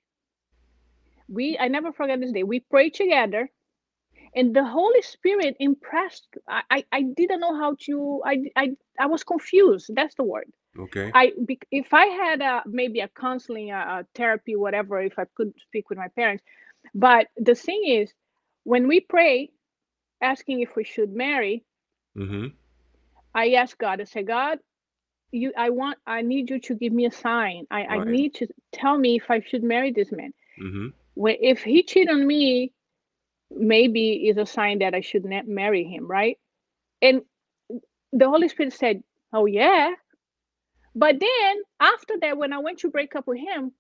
[1.29, 2.43] We I never forget this day.
[2.45, 3.51] We pray together
[4.37, 9.07] and the Holy Spirit impressed I I, I didn't know how to I I I
[9.07, 9.91] was confused.
[9.95, 10.51] That's the word.
[10.79, 11.11] okay.
[11.15, 11.33] I
[11.71, 15.89] if I had a maybe a counseling, a, a therapy, whatever, if I could speak
[15.89, 16.45] with my parents.
[16.95, 18.13] But the thing is,
[18.65, 19.51] when we pray,
[20.21, 21.65] asking if we should marry,
[22.17, 22.49] mm-hmm.
[23.35, 24.01] I ask God.
[24.01, 24.59] I say, God,
[25.33, 27.67] you, I want, I need you to give me a sign.
[27.71, 30.33] I, I need to tell me if I should marry this man.
[30.61, 30.89] mm-hmm.
[31.15, 32.73] When if he cheat on me,
[33.57, 36.39] maybe is a sign that I should not marry him, right?
[37.03, 37.23] And
[38.13, 39.95] the Holy Spirit said, "Oh yeah."
[40.95, 43.73] But then after that, when I went to break up with him,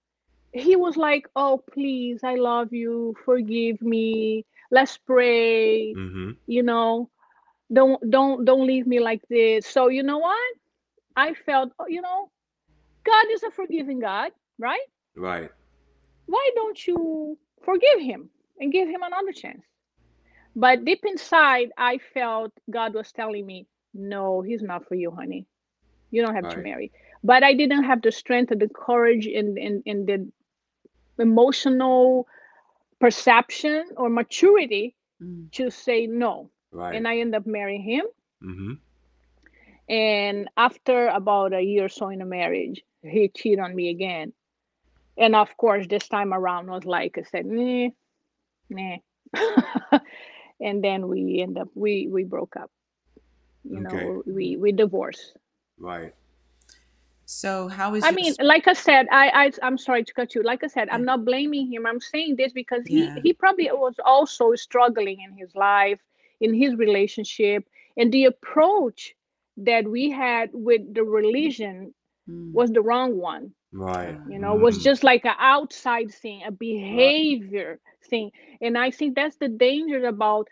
[0.53, 3.15] he was like, "Oh please, I love you.
[3.25, 4.47] Forgive me.
[4.71, 5.97] Let's pray.
[5.97, 7.11] hmm You know,
[7.73, 10.55] don't don't don't leave me like this." So you know what?
[11.17, 12.31] I felt, oh, you know,
[13.05, 14.87] God is a forgiving God, right?
[15.17, 15.51] Right.
[16.27, 19.64] Why don't you forgive him and give him another chance?
[20.55, 25.47] But deep inside, I felt God was telling me, "No, he's not for you, honey.
[26.11, 26.61] You don't have to Right.
[26.61, 30.31] marry." But I didn't have the strength and the courage and, and, and the
[31.19, 32.27] emotional
[33.01, 35.51] perception or maturity Mm.
[35.53, 36.51] to say no.
[36.73, 36.95] Right.
[36.95, 38.07] And I ended up marrying him.
[38.40, 38.73] hmm
[39.88, 44.33] And after about a year or so in a marriage, he cheated on me again.
[45.17, 47.47] And of course, this time around was like I said,
[48.70, 48.96] nah,
[49.35, 49.59] nah.
[50.61, 52.70] and then we end up we we broke up.
[53.64, 53.81] You Okay.
[53.81, 55.37] know, we we divorced.
[55.79, 56.14] Right.
[57.27, 60.12] So how is I your mean, s- like I said, I, I I'm sorry to
[60.14, 60.42] cut you.
[60.42, 61.87] Like I said, I'm not blaming him.
[61.87, 63.22] I'm saying this because he Yeah.
[63.22, 66.00] he probably was also struggling in his life.
[66.40, 67.61] in his relationship
[67.96, 69.14] and the approach
[69.68, 71.94] that we had with the religion
[72.29, 72.53] Mm.
[72.53, 74.19] was the wrong one Right.
[74.25, 74.83] you know was Mhm.
[74.83, 80.47] just like an outside thing a behavior thing and i think that's the danger about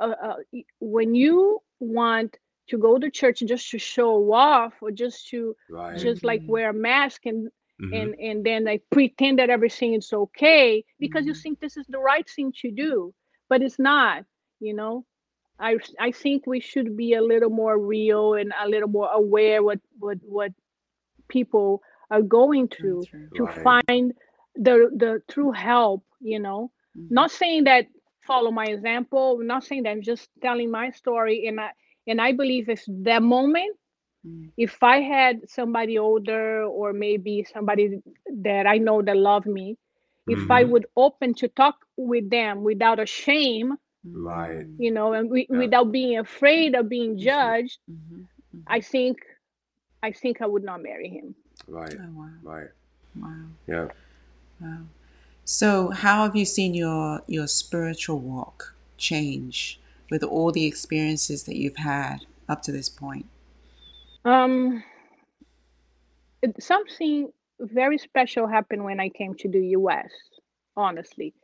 [0.00, 0.34] uh, uh,
[0.80, 2.36] when you want
[2.68, 5.96] to go to church just to show off or just to Right.
[5.96, 6.48] just like Mhm.
[6.48, 7.92] wear a mask and Mhm.
[7.92, 11.42] and and then like pretend that everything is okay because you Mhm.
[11.42, 13.12] think this is the right thing to do
[13.48, 14.24] but it's not
[14.60, 15.04] you know
[15.58, 19.62] i i think we should be a little more real and a little more aware
[19.62, 20.52] what what what
[21.28, 23.28] people are going Going through through.
[23.36, 23.62] to Right.
[23.62, 24.12] find
[24.54, 27.10] the the true help you know Mhm.
[27.10, 27.86] not saying that
[28.26, 31.70] follow my example not saying that i'm just telling my story and i
[32.06, 33.76] and i believe it's that moment
[34.26, 34.50] Mm.
[34.56, 38.00] if i had somebody older or maybe somebody
[38.42, 39.76] that i know that love me
[40.26, 40.64] if i Mhm.
[40.64, 44.66] would open to talk with them without a shame Right.
[44.78, 45.58] You know and we, Yeah.
[45.58, 48.28] without being afraid of being judged Mhm.
[48.54, 48.64] Mhm.
[48.66, 49.18] i think
[50.02, 51.34] i think i would not marry him
[51.68, 51.96] Right.
[52.00, 52.30] Oh wow!
[52.42, 52.68] Right.
[53.20, 53.44] Wow!
[53.66, 53.88] Yeah.
[54.60, 54.78] Wow.
[55.44, 59.78] So, how have you seen your your spiritual walk change
[60.10, 63.26] with all the experiences that you've had up to this point?
[64.24, 64.82] Um,
[66.58, 67.30] something
[67.60, 70.10] very special happened when I came to the US,
[70.76, 71.34] honestly.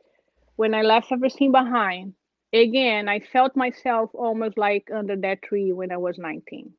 [0.55, 2.13] When I left everything behind,
[2.53, 6.73] again, I felt myself almost like under that tree when I was 19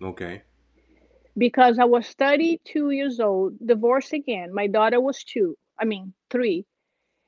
[0.00, 0.42] Okay.
[1.36, 4.54] Because I was 32 years old, divorced again.
[4.54, 6.64] My daughter was two, I mean, three.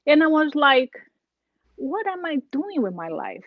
[0.07, 0.91] And I was like,
[1.77, 3.45] what am I doing with my life?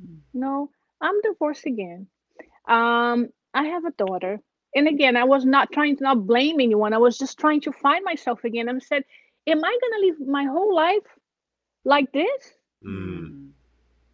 [0.00, 0.18] Mm.
[0.34, 2.06] No, I'm divorced again.
[2.66, 4.40] Um, I have a daughter.
[4.74, 6.94] And again, I was not trying to not blame anyone.
[6.94, 9.04] I was just trying to find myself again I said,
[9.46, 11.06] Am I gonna live my whole life
[11.84, 12.52] like this?
[12.86, 13.50] Mm.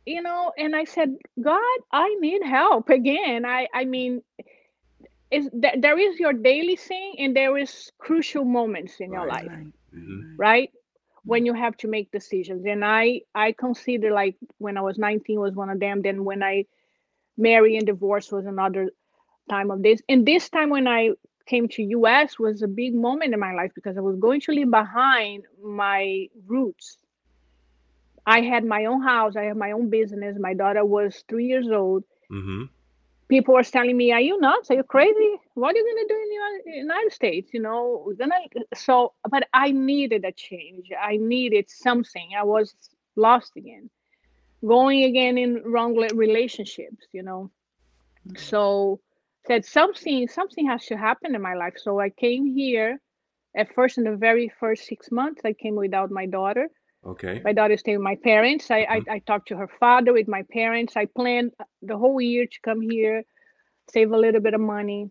[0.06, 3.44] You know, and I said, God, I need help again.
[3.44, 4.22] I I mean,
[5.30, 9.52] is that there is your daily thing and there is crucial moments in your life,
[9.52, 9.72] Right.
[9.94, 10.38] Mhm.
[10.38, 10.70] right?
[11.24, 12.64] When you have to make decisions.
[12.66, 16.02] And I I consider like when I was 19 was one of them.
[16.02, 16.64] Then when I
[17.36, 18.90] marry and divorce was another
[19.48, 20.00] time of this.
[20.08, 21.10] And this time when I
[21.46, 24.52] came to US was a big moment in my life because I was going to
[24.52, 26.98] leave behind my roots.
[28.26, 30.36] I had my own house, I had my own business.
[30.38, 32.04] My daughter was three years old.
[32.30, 32.64] Mm-hmm.
[33.28, 34.70] People were telling me, Are you nuts?
[34.70, 35.32] Are you crazy?
[35.54, 36.20] What are you gonna do
[36.66, 37.50] in the United States?
[37.52, 38.34] You know, we're gonna
[38.74, 40.88] so but I needed a change.
[41.00, 42.30] I needed something.
[42.38, 42.74] I was
[43.16, 43.90] lost again.
[44.66, 47.50] Going again in wrong relationships, you know.
[48.26, 48.36] Mhm.
[48.36, 49.00] so
[49.46, 53.00] said something something has to happen in my life so i came here
[53.56, 56.68] at first in the very first six months i came without my daughter
[57.06, 57.44] Okay.
[57.44, 59.06] my daughter stayed with my parents I, Mhm.
[59.08, 62.58] I i talked to her father with my parents i planned the whole year to
[62.64, 63.22] come here
[63.90, 65.10] save a little bit of money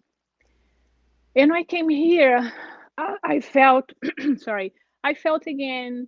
[1.36, 2.52] and i came here
[2.98, 3.92] i, I felt
[4.38, 6.08] sorry i felt again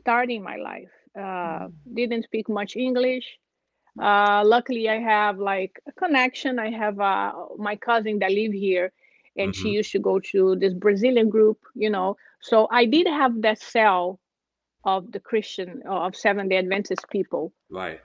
[0.00, 3.38] starting my life uh, didn't speak much english
[4.00, 6.58] uh, luckily, I have like a connection.
[6.58, 8.92] I have uh, my cousin that live here,
[9.36, 9.70] and she Mhm.
[9.70, 12.16] used to go to this Brazilian group, you know.
[12.40, 14.20] So I did have that cell
[14.84, 18.00] of the Christian of Seventh-day Adventist people Right.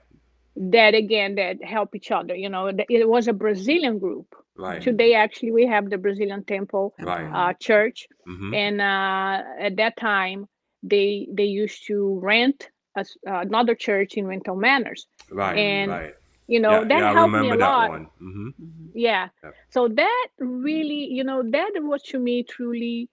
[0.56, 2.34] that again that help each other.
[2.34, 4.34] You know, it was a Brazilian group.
[4.56, 4.80] Right.
[4.80, 7.32] Today, actually, we have the Brazilian Temple Right.
[7.32, 8.54] uh, Church, Mm-hmm.
[8.54, 10.46] and uh, at that time,
[10.82, 15.66] they they used to rent a s another church in Wilton Manors Right.
[15.66, 16.14] and right.
[16.46, 18.06] you know yeah, that yeah, I helped me a that lot one.
[18.20, 18.48] Mm-hmm.
[18.62, 18.92] Mhm.
[18.94, 19.28] yeah
[19.70, 23.08] so that really you know that was to me truly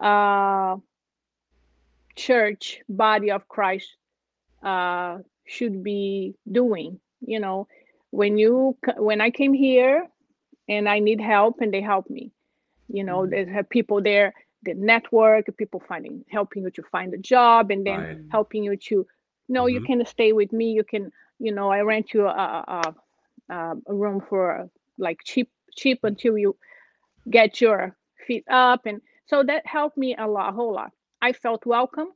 [0.00, 0.76] uh
[2.26, 3.88] church body of christ
[4.64, 7.66] uh should be doing you know
[8.10, 10.06] when you when i came here
[10.68, 12.32] and i need help and they help me
[12.88, 13.30] you know Mhm.
[13.30, 14.32] there's have people there
[14.64, 18.28] the network people finding helping you to find a job and then Right.
[18.28, 19.06] helping you to
[19.48, 19.88] no you Mhm.
[19.88, 22.94] can stay with me you can you know i rent you a, a,
[23.54, 24.68] a, a room for
[24.98, 26.56] like cheap cheap until you
[27.30, 30.90] get your feet up and so that helped me a lot a whole lot
[31.22, 32.08] i felt welcome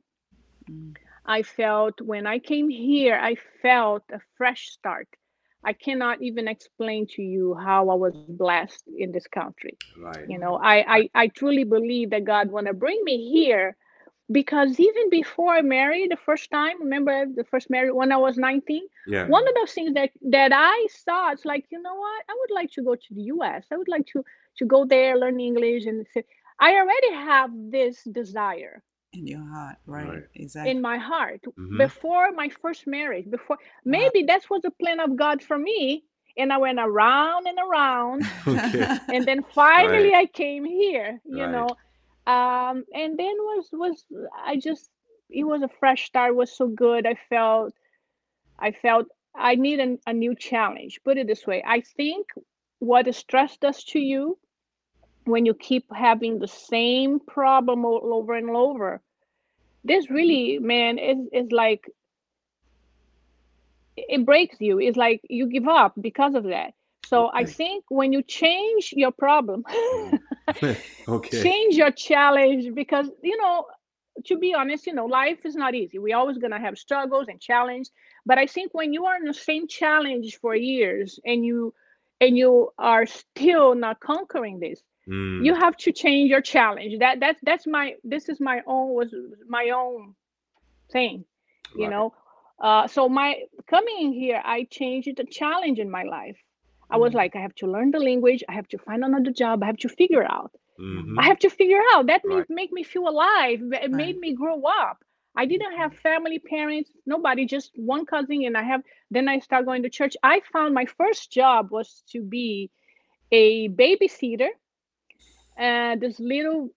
[0.69, 0.95] Mm.
[1.25, 5.07] i felt when i came here i felt a fresh start
[5.63, 10.25] i cannot even explain to you how i was blessed in this country Right.
[10.25, 13.75] you know i i, I truly believe that god want to bring me here
[14.31, 18.37] because even before i married the first time remember the first married when i was
[18.37, 19.27] 19 Yeah.
[19.27, 22.53] one of those things that that i saw it's like you know what i would
[22.55, 24.23] like to go to the us i would like to
[24.57, 26.23] to go there learn english and say,
[26.59, 28.83] i already have this desire
[29.15, 30.19] in your heart, right?
[30.19, 30.27] Right.
[30.35, 30.71] Exactly.
[30.71, 31.89] in my heart Mhm.
[31.89, 33.29] before my first marriage.
[33.29, 36.03] Before maybe that was the plan of God for me,
[36.37, 38.87] and I went around and around, Okay.
[39.09, 40.15] and then finally Right.
[40.15, 41.21] I came here.
[41.25, 41.47] You Right.
[41.47, 41.77] know,
[42.27, 44.05] um, and then was was
[44.45, 44.89] I just
[45.29, 46.35] it was a fresh start.
[46.35, 47.05] Was so good.
[47.05, 47.73] I felt
[48.59, 50.99] I felt I need an, a new challenge.
[51.03, 52.27] Put it this way: I think
[52.79, 54.37] what stress does to you
[55.25, 59.01] when you keep having the same problem all over and over.
[59.85, 61.89] This really, man, is is like
[63.95, 64.79] it breaks you.
[64.79, 66.73] It's like you give up because of that.
[67.05, 70.19] So I think when you change your problem, mm.
[71.07, 71.43] okay.
[71.43, 73.65] change your challenge because you know
[74.25, 77.27] to be honest you know life is not easy we're always going to have struggles
[77.27, 77.89] and challenge
[78.25, 81.73] but i think when you are in the same challenge for years and you
[82.21, 87.19] and you are still not conquering this Mm, you have to change your challenge that
[87.19, 89.13] that's that's my this is my own was
[89.47, 90.15] my own
[90.91, 91.25] thing
[91.73, 92.13] you know
[92.61, 93.35] uh so my
[93.69, 96.37] coming in here i changed the challenge in my life
[96.89, 97.15] i was Mm.
[97.15, 99.77] like i have to learn the language i have to find another job i have
[99.77, 101.19] to figure out Mhm.
[101.19, 102.07] I have to figure out.
[102.07, 102.49] That made Right.
[102.49, 103.59] make me feel alive.
[103.73, 103.91] It Right.
[103.91, 105.03] made me grow up.
[105.35, 108.81] I didn't have family, parents, nobody, just one cousin, and I have.
[109.11, 110.15] Then I started going to church.
[110.23, 112.71] I found my first job was to be
[113.31, 114.49] a babysitter,
[115.57, 116.69] and this little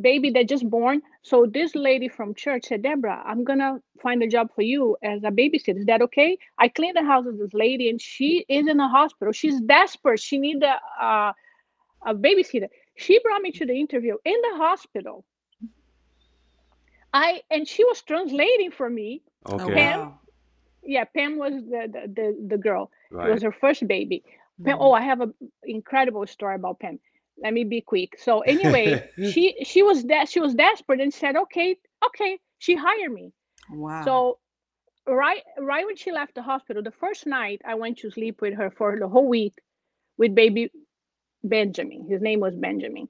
[0.00, 1.02] baby that just born.
[1.22, 5.22] So this lady from church said, Deborah, I'm gonna find a job for you as
[5.24, 5.78] a babysitter.
[5.78, 6.38] Is that okay?
[6.58, 9.32] I clean the house of this lady, and she is in a hospital.
[9.32, 10.20] She's desperate.
[10.20, 11.32] She need a uh,
[12.06, 12.68] a babysitter.
[12.96, 15.24] She brought me to the interview in the hospital.
[17.12, 19.22] I and she was translating for me.
[19.58, 19.74] Oh, Okay.
[19.74, 19.98] Pam?
[19.98, 20.20] wow.
[20.82, 22.90] Yeah, Pam was the the, the, the girl.
[23.22, 24.24] It was her first baby.
[24.64, 24.80] Pam, Mhm.
[24.80, 26.98] oh, I have an incredible story about Pam.
[27.42, 28.18] Let me be quick.
[28.18, 31.76] So anyway, she she was that she was desperate and said, okay,
[32.06, 32.38] okay.
[32.58, 33.32] She hired me.
[33.70, 34.02] Wow.
[34.02, 34.38] So
[35.06, 38.54] right right when she left the hospital, the first night I went to sleep with
[38.54, 39.54] her for the whole week
[40.18, 40.70] with baby
[41.44, 42.06] Benjamin.
[42.08, 43.08] His name was Benjamin.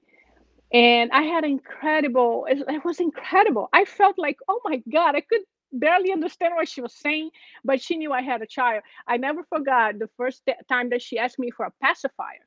[0.73, 3.69] And I had incredible, it, it was incredible.
[3.73, 7.31] I felt like, oh my God, I could barely understand what she was saying,
[7.63, 8.83] but she knew I had a child.
[9.07, 12.45] I never forgot the first t- time that she asked me for a pacifier.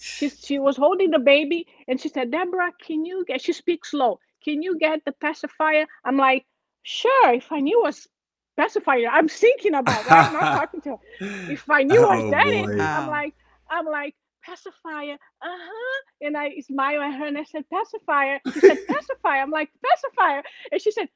[0.00, 3.90] She, she was holding the baby and she said, Deborah, can you get, she speaks
[3.90, 5.86] slow, can you get the pacifier?
[6.04, 6.46] I'm like,
[6.82, 8.08] sure, if I knew was
[8.56, 10.26] pacifier, I'm thinking about, right?
[10.26, 11.52] I'm not talking to her.
[11.52, 12.82] If I knew oh, what that is, boy.
[12.82, 13.34] I'm like,
[13.70, 16.02] I'm like, pacifier, uh-huh.
[16.22, 18.40] And I smiled at her and I said, pacifier.
[18.52, 19.42] She said, pacifier.
[19.42, 20.42] I'm like, pacifier.
[20.72, 21.08] And she said,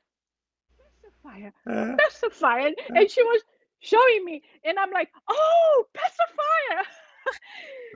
[1.02, 2.66] pacifier, Uh, pacifier.
[2.66, 3.42] And, and she was
[3.80, 4.42] showing me.
[4.64, 6.84] And I'm like, oh, pacifier.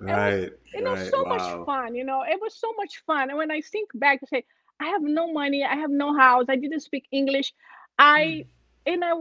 [0.00, 0.50] right.
[0.72, 1.10] It was right.
[1.10, 1.28] so wow.
[1.28, 2.22] much fun, you know.
[2.22, 3.28] It was so much fun.
[3.30, 4.44] And when I think back, I say,
[4.80, 7.52] I have no money, I have no house, I didn't speak English.
[7.98, 8.44] I
[8.86, 9.12] and I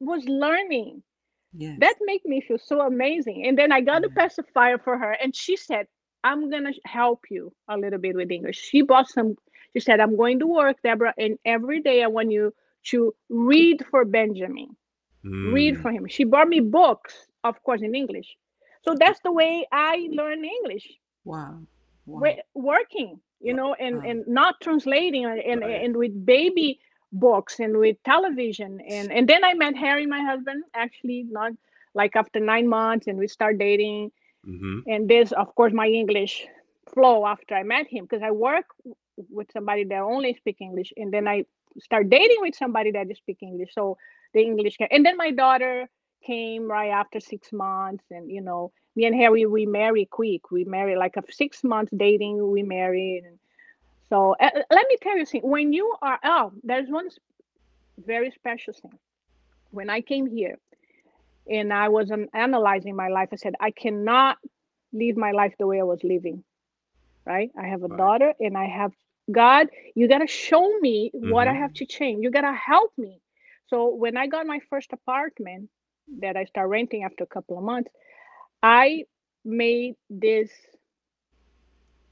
[0.00, 1.02] was learning.
[1.52, 1.78] Yes.
[1.80, 3.46] That made me feel so amazing.
[3.46, 5.86] And then I got a pacifier for her, and she said,
[6.24, 8.58] I'm gonna help you a little bit with English.
[8.58, 9.36] She bought some,
[9.72, 12.54] she said, I'm going to work, Deborah, and every day I want you
[12.90, 14.76] to read for Benjamin.
[15.44, 16.06] Read Mm, for him.
[16.08, 18.36] She bought me books, of course, in English.
[18.86, 20.86] So that's the way I learn English.
[21.24, 21.60] wow.
[22.06, 22.20] Wow.
[22.20, 24.10] wa- working you know and Wow.
[24.10, 25.84] and not translating and and, Right.
[25.84, 26.80] and with baby
[27.12, 31.52] books and with television and and then i met harry my husband actually not
[31.94, 34.10] like after nine months and we start dating
[34.44, 34.84] mhm.
[34.86, 36.46] and this of course my english
[36.92, 38.66] flow after i met him because i work
[39.30, 41.44] with somebody that only speak english and then i
[41.80, 43.96] start dating with somebody that speak english so
[44.34, 45.88] the english ca- and then my daughter
[46.26, 50.50] came right after six months and you know me and harry we marry quick.
[50.50, 53.38] We marry like a six months dating we married and
[54.10, 57.08] so uh, let me tell you something when you are oh there's one
[58.06, 58.98] very special thing.
[59.70, 60.56] When i came here
[61.48, 64.36] and i was analyzing my life i said i cannot
[64.92, 66.42] live my life the way i was living
[67.26, 67.50] right?
[67.60, 68.04] I have a Right.
[68.04, 68.92] daughter and i have
[69.30, 69.68] god.
[69.94, 71.64] You got to show me what i Mhm.
[71.64, 72.22] have to change.
[72.22, 73.20] You got to help me.
[73.66, 75.68] So when i got my first apartment
[76.20, 77.90] that i start renting after a couple of months
[78.62, 79.02] i
[79.44, 80.50] made this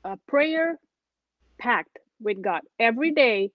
[0.05, 0.79] uh, prayer
[1.59, 3.51] pact with god every day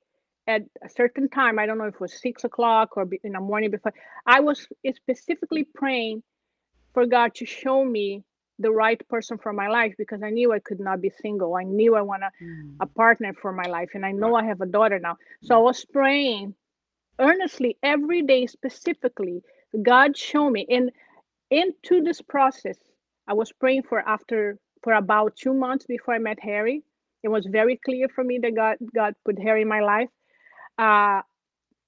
[0.48, 1.60] at a certain time.
[1.60, 3.94] I don't know if it was six o'clock or in the morning before.
[4.26, 6.24] I was specifically praying
[6.94, 8.24] for god to show me
[8.60, 11.56] the right person for my life because i knew i could not be single.
[11.56, 12.82] I knew i want Mm.
[12.82, 15.18] a partner for my life and i know i have a daughter now.
[15.42, 16.56] So i was praying
[17.20, 19.42] earnestly every day specifically
[19.84, 20.92] god show me and
[21.52, 22.78] into this process
[23.28, 26.84] i was praying for after for about two months before i met harry
[27.24, 30.10] it was very clear for me that god god put harry in my life
[30.78, 31.22] uh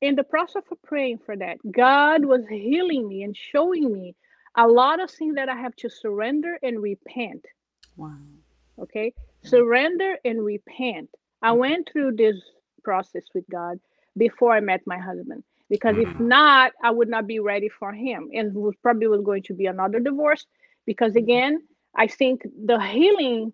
[0.01, 4.15] in the process of praying for that, God was healing me and showing me
[4.57, 7.45] a lot of things that I have to surrender and repent.
[7.95, 8.17] Wow.
[8.79, 9.13] Okay.
[9.43, 11.09] Surrender and repent.
[11.41, 12.36] I went through this
[12.84, 13.79] process with God
[14.17, 15.43] before I met my husband.
[15.72, 16.19] Because if Mhm.
[16.19, 18.30] not, I would not be ready for him.
[18.34, 20.47] And was probably was going to be another divorce.
[20.86, 21.63] Because again,
[21.97, 23.53] I think the healing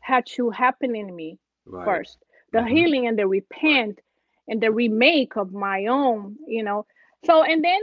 [0.00, 1.84] had to happen in me Right.
[1.84, 2.18] first
[2.52, 2.66] the Mhm.
[2.66, 4.00] healing and the repent
[4.48, 6.86] and the remake of my own you know
[7.24, 7.80] so and then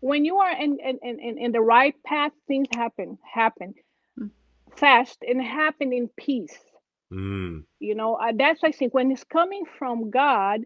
[0.00, 3.74] when you are in in, in, in- the right path things happen happen
[4.18, 4.30] Mm.
[4.76, 6.72] fast and happen in peace
[7.10, 7.64] Mm.
[7.80, 10.60] you know that's i think when it's coming from god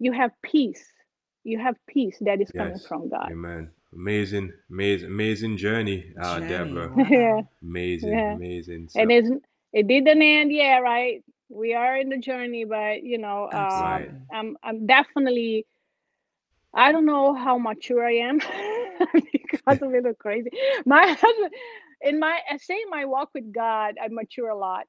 [0.00, 0.92] you have peace
[1.44, 3.70] you have peace that is coming from god Amen.
[3.92, 6.90] Amazing, amazing, amazing journey, uh, Journey, Deborah.
[6.92, 7.06] wow.
[7.10, 7.42] Yeah.
[7.62, 8.36] Amazing, Yeah.
[8.36, 8.88] amazing.
[8.88, 9.30] So, and it's
[9.72, 14.28] it didn't end yeah, right we are in the journey but you know um, Absolutely.
[14.32, 15.66] i'm i'm definitely
[16.74, 18.38] i don't know how mature i am
[19.32, 20.50] because of it crazy
[20.86, 21.52] my husband
[22.02, 24.86] in my I say in my walk with god i mature a lot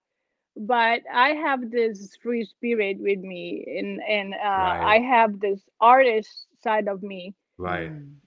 [0.56, 4.95] but i have this free spirit with me and and uh, Right.
[4.95, 7.91] i have this artist side of me right.
[7.91, 8.20] Mm.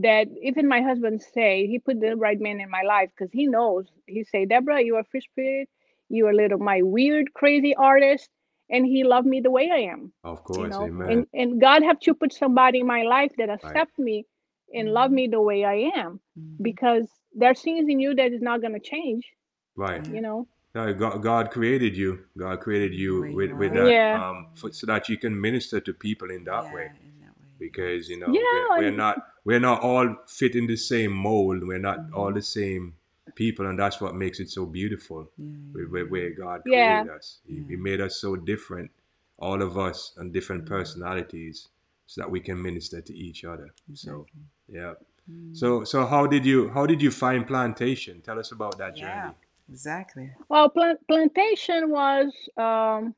[0.00, 3.46] that even my husband say he put the right man in my life because he
[3.46, 5.68] knows he say deborah you are free spirit
[6.08, 8.30] you are little my weird crazy artist
[8.70, 10.54] and he loved me the way i am Of course.
[10.54, 11.06] you know Amen.
[11.06, 14.26] and and god have to put somebody in my life that accept me
[14.74, 15.12] and love Mhm.
[15.12, 16.58] me the way i am Mhm.
[16.62, 19.32] because there's things in you that is not going to change
[19.76, 20.04] right.
[20.06, 22.26] you know No, God, God created you.
[22.38, 24.28] God created you Way with, with that, Yeah.
[24.28, 26.82] um, for, so that you can minister to people in that Yeah, way.
[26.82, 27.48] in that way.
[27.58, 28.42] Because you know Yeah,
[28.78, 31.66] we're, we're not we're not all fit in the same mold.
[31.66, 32.14] We're not Mm-hmm.
[32.18, 32.94] all the same
[33.34, 35.28] people, and that's what makes it so beautiful.
[35.36, 37.02] Yeah, Where, where, where God Yeah.
[37.02, 38.90] created us, he, he made us so different,
[39.38, 40.74] all of us, and different Mm-hmm.
[40.74, 41.68] personalities,
[42.06, 43.70] so that we can minister to each other.
[43.94, 44.26] So
[44.68, 44.94] yeah.
[45.30, 45.56] Mm.
[45.56, 48.20] So so how did you how did you find plantation?
[48.22, 49.02] Tell us about that Yeah.
[49.02, 49.34] journey.
[49.70, 50.30] Exactly.
[50.48, 53.14] well plant, plantation was um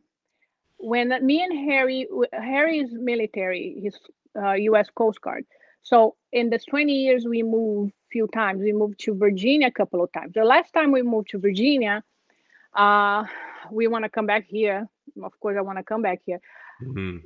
[0.78, 3.98] when me and harry harry is military he's
[4.42, 5.44] uh, u.s coast guard.
[5.82, 8.60] So in this 20 years we moved few times.
[8.62, 10.32] We moved to virginia a couple of times.
[10.34, 12.02] The last time we moved to virginia
[12.74, 13.24] uh
[13.70, 14.88] we want to come back here.
[15.22, 16.40] Of course i want to come back here.
[16.82, 17.18] Hmm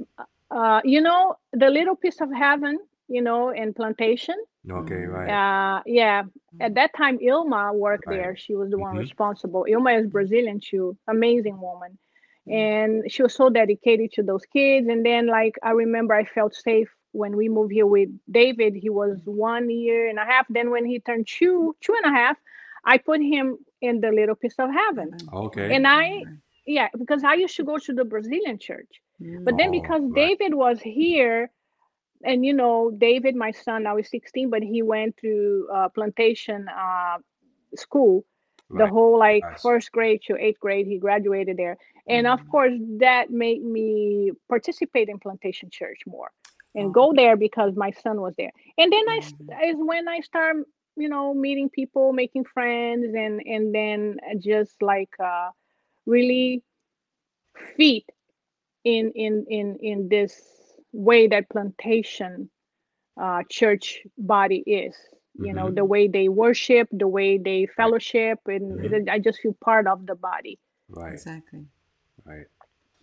[0.50, 4.36] uh you know the little piece of heaven you know in plantation
[4.70, 5.28] Okay, right.
[5.28, 6.22] uh yeah
[6.60, 8.08] at that time ilma worked Right.
[8.08, 8.96] there she was the one Mhm.
[8.96, 11.98] responsible ilma is brazilian too amazing woman
[12.46, 12.50] Mm.
[12.50, 16.54] and she was so dedicated to those kids and then like i remember i felt
[16.54, 20.70] safe when we moved here with david he was one year and a half then
[20.70, 22.36] when he turned two two and a half
[22.84, 25.74] i put him in the little piece of heaven Okay.
[25.74, 26.26] And I-
[26.66, 29.00] yeah because i used to go to the brazilian church
[29.44, 30.12] but then Oh, because right.
[30.12, 31.50] David was here,
[32.24, 36.66] and you know, David, my son, now is 16, but he went to uh, plantation
[36.68, 37.18] uh,
[37.74, 38.24] school,
[38.72, 39.62] the whole like Nice.
[39.62, 40.86] first grade to eighth grade.
[40.86, 41.76] He graduated there.
[42.08, 42.48] And of Mhm.
[42.48, 46.30] course, that made me participate in plantation church more
[46.74, 46.94] and Oh.
[46.94, 48.52] go there because my son was there.
[48.78, 49.60] And then I Mhm.
[49.66, 50.56] is when I start,
[50.96, 55.50] you know, meeting people, making friends, and and then just like uh,
[56.06, 56.62] really
[57.76, 58.06] feet
[58.84, 62.50] in in in in this way that plantation
[63.20, 64.96] uh, church body is
[65.34, 69.08] you know the way they worship the way they fellowship and Mhm.
[69.10, 70.58] i just feel part of the body
[70.88, 71.12] Right.
[71.12, 71.66] Exactly.
[72.24, 72.46] Right.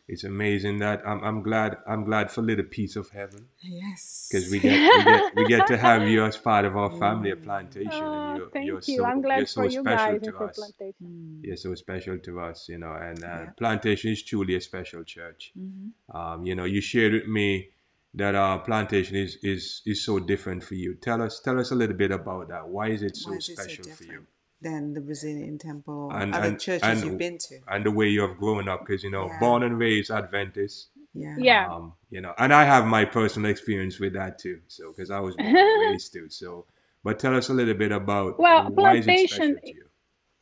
[0.07, 4.27] It's amazing that I'm, I'm glad I'm glad for little piece of heaven Yes.
[4.29, 7.31] because we get, we get we get to have you as part of our family
[7.31, 9.83] at plantation oh, and you're, thank you're you so i'm you're glad so for you
[9.83, 10.55] guys to us.
[10.55, 11.39] plantation Mm.
[11.43, 13.49] You're so special to us, you know, and uh, Yeah.
[13.57, 15.51] plantation is truly a special church.
[15.57, 15.91] Mhm.
[16.17, 17.69] Um, you know, you shared with me
[18.13, 20.95] that uh, plantation is, is is so different for you.
[20.95, 22.67] Tell us tell us a little bit about that.
[22.69, 24.25] Why is it so Why is it so special for you?
[24.63, 27.59] Different than the Brazilian temple or And- other and- churches and- you've been to?
[27.67, 29.39] And the way you have grown up, because you know, Yeah.
[29.39, 30.89] born and raised Adventist.
[31.13, 31.35] Yeah.
[31.37, 31.73] Yeah.
[31.73, 34.61] Um, you know, and I have my personal experience with that too.
[34.67, 36.29] So, because I was born and raised too.
[36.29, 36.65] So,
[37.03, 39.89] but tell us a little bit about Well, why is it plantation- special to you?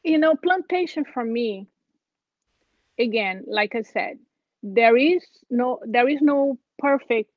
[0.04, 1.68] you know plantation for me
[2.98, 4.18] again like i said
[4.64, 7.30] there is no there is no perfect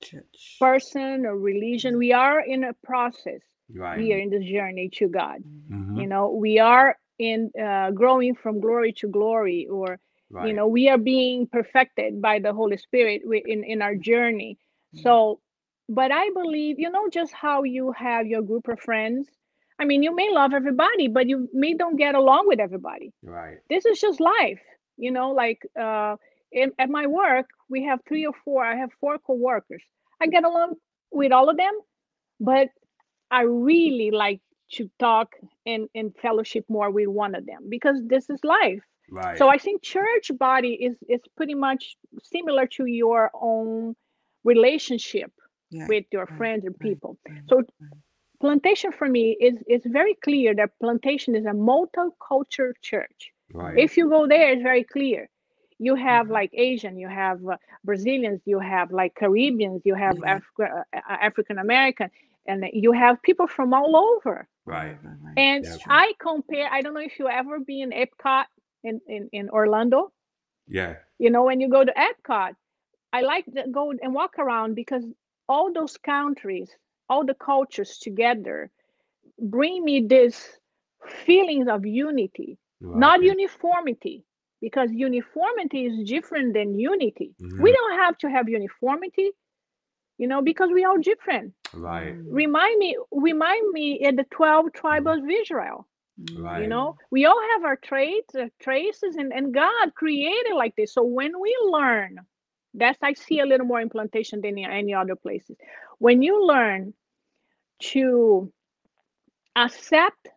[0.00, 0.56] Church.
[0.60, 3.40] person or religion we are in a process
[3.74, 3.98] Right.
[4.00, 5.94] here in this journey to god Mhm.
[5.94, 9.98] you know we are in uh, growing from glory to glory or
[10.30, 10.46] Right.
[10.46, 14.58] you know we are being perfected by the holy spirit in in our journey
[14.92, 15.40] so
[15.88, 19.28] but i believe you know just how you have your group of friends
[19.78, 23.60] i mean you may love everybody but you may don't get along with everybody Right.
[23.68, 24.60] this is just life
[24.96, 26.16] you know like uh
[26.52, 28.64] in, at my work, we have three or four.
[28.64, 29.82] I have four co-workers.
[30.20, 30.74] I get along
[31.10, 31.72] with all of them,
[32.40, 32.68] but
[33.30, 34.40] I really like
[34.72, 35.34] to talk
[35.66, 38.82] and, and fellowship more with one of them because this is life.
[39.10, 39.36] Right.
[39.38, 43.96] So I think church body is is pretty much similar to your own
[44.44, 45.32] relationship
[45.70, 45.86] Yeah.
[45.88, 47.18] with your right, friends and people.
[47.28, 47.62] right, So
[48.40, 53.32] plantation for me is is very clear that plantation is a multicultural church.
[53.52, 53.78] right.
[53.78, 55.28] If you go there, it's very clear.
[55.78, 56.32] You have Mhm.
[56.38, 60.36] like Asian, you have uh, Brazilians, you have like Caribbeans, you have Yeah.
[60.36, 62.08] Afri- uh, African American,
[62.50, 64.48] and you have people from all over.
[64.66, 64.96] right.
[65.04, 65.36] right, right.
[65.36, 65.76] And Yeah.
[65.88, 66.68] I compare.
[66.72, 68.46] I don't know if you ever be in Epcot
[68.82, 70.12] in, in in Orlando.
[70.68, 70.96] Yeah.
[71.18, 72.56] You know, when you go to Epcot,
[73.12, 75.04] I like to go and walk around because
[75.48, 76.76] all those countries,
[77.08, 78.70] all the cultures together,
[79.38, 80.58] bring me this
[81.24, 82.58] feelings of unity,
[82.92, 84.24] not uniformity.
[84.60, 87.34] Because uniformity is different than unity.
[87.58, 87.72] We Mhm.
[87.72, 89.32] don't have to have uniformity,
[90.20, 91.54] you know, because we all different.
[91.74, 92.16] Right.
[92.16, 95.88] Mm, Remind me, remind me in the twelve tribes of Israel
[96.20, 96.62] mm, Right.
[96.62, 100.94] you know we all have our traits uh, traces and, and god created like this
[100.94, 102.18] so when we learn
[102.74, 105.56] that's i see a little more in plantation than in any other places
[105.98, 106.94] when you learn
[107.80, 108.52] to
[109.56, 110.28] accept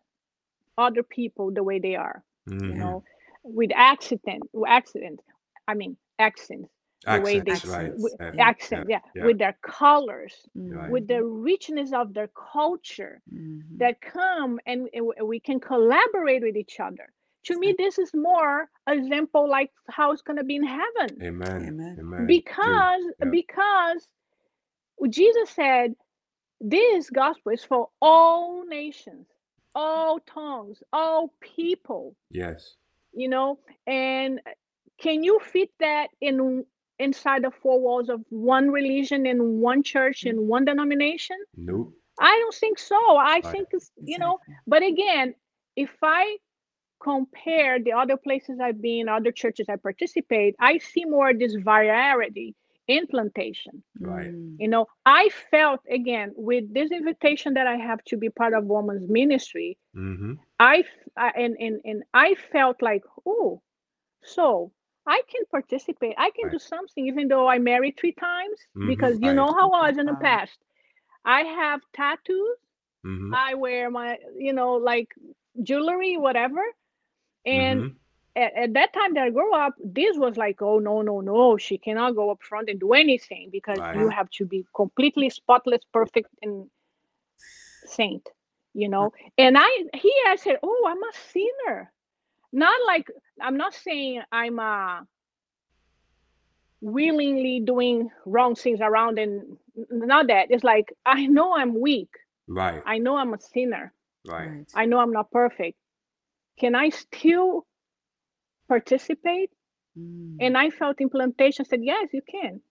[0.78, 2.24] other people the way they are
[2.66, 2.76] you Mhm.
[2.76, 3.04] know
[3.44, 5.20] with accident accident
[5.68, 6.73] i mean accents
[7.08, 7.92] the way they Accents, right.
[7.96, 8.46] with Yeah.
[8.50, 9.24] accent yeah, yeah.
[9.26, 10.90] with their colors Right.
[10.90, 13.78] with the richness of their culture mhm.
[13.78, 17.12] that come and, and we can collaborate with each other.
[17.46, 21.22] To me, this is more example like how it's gonna be in heaven.
[21.22, 21.66] Amen.
[21.68, 21.96] Amen.
[22.00, 22.26] Amen.
[22.26, 23.26] Because Yeah.
[23.30, 24.06] because
[25.10, 25.94] Jesus said
[26.60, 29.26] this gospel is for all nations,
[29.74, 32.76] all tongues, all people, Yes.
[33.12, 34.40] you know, and
[35.00, 36.64] can you fit that in
[36.98, 41.36] inside the four walls of one religion in one church in one denomination?
[41.56, 41.94] Nope.
[42.20, 42.96] I don't think so.
[43.16, 43.42] I Right.
[43.42, 45.34] think it's, you know, but again,
[45.76, 46.38] if I
[47.02, 52.54] compare the other places I've been, other churches I participate, I see more this variety
[52.88, 53.82] in plantation.
[54.00, 54.34] Right.
[54.34, 58.54] Mm, You know, I felt again with this invitation that I have to be part
[58.54, 59.78] of women's ministry.
[59.96, 60.32] Mm-hmm.
[60.58, 63.62] I f- I- and and and I felt like, oh,
[64.22, 64.72] so
[65.06, 66.14] I can participate.
[66.18, 66.50] I can Right.
[66.50, 69.34] do something, even though I married three times, Mhm, because you right.
[69.34, 70.58] know how I was in the past.
[71.24, 72.58] I have tattoos.
[73.04, 73.32] Mm-hmm.
[73.32, 75.08] I wear my, you know, like
[75.62, 76.62] jewelry, whatever.
[77.46, 77.98] And Mhm.
[78.36, 81.56] at, at that time that I grew up, this was like, oh no, no, no,
[81.56, 85.82] she cannot go up front and do anything because you have to be completely spotless,
[85.92, 86.70] perfect, and
[87.84, 88.28] saint,
[88.74, 89.12] you know.
[89.38, 91.92] And I he, I said, oh, I'm a sinner.
[92.54, 93.08] Not like
[93.42, 95.02] I'm not saying I'm uh
[96.80, 99.58] willingly doing wrong things around and
[99.90, 100.48] not that.
[100.50, 102.10] It's like I know I'm weak.
[102.48, 102.82] Right.
[102.86, 103.92] I know I'm a sinner.
[104.26, 104.48] Right.
[104.48, 104.72] right.
[104.74, 105.78] I know I'm not perfect.
[106.58, 107.66] Can I still
[108.68, 109.50] participate?
[109.98, 112.62] Mm, And I felt in plantation said, yes, you can.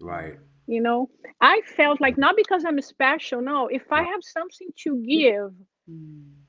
[0.00, 0.38] Right.
[0.66, 1.10] You know,
[1.40, 3.40] I felt like not because I'm special.
[3.42, 5.54] No, if I have something to give,
[5.88, 6.39] mm,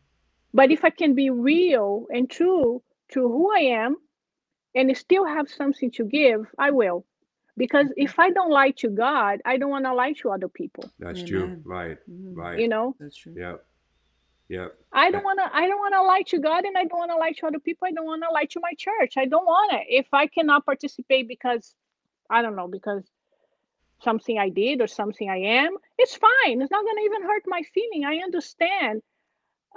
[0.53, 2.81] but if I can be real and true
[3.13, 3.97] to who I am
[4.75, 7.05] and still have something to give, I will.
[7.57, 10.89] Because if I don't lie to God, I don't want to lie to other people.
[10.99, 11.61] That's true.
[11.65, 11.97] Right.
[12.09, 12.59] mm, Right.
[12.59, 13.33] You know, That's true.
[13.37, 13.65] Yep.
[14.49, 14.77] Yep.
[14.93, 15.55] I don't want to.
[15.55, 17.59] I don't want to lie to God, and I don't want to lie to other
[17.59, 17.87] people.
[17.87, 19.13] I don't want to lie to my church.
[19.17, 19.85] I don't want it.
[19.89, 21.73] If I cannot participate because,
[22.29, 23.03] I don't know, because
[24.01, 26.61] something I did or something I am, it's fine.
[26.61, 28.05] It's not going to even hurt my feeling.
[28.05, 29.01] I understand.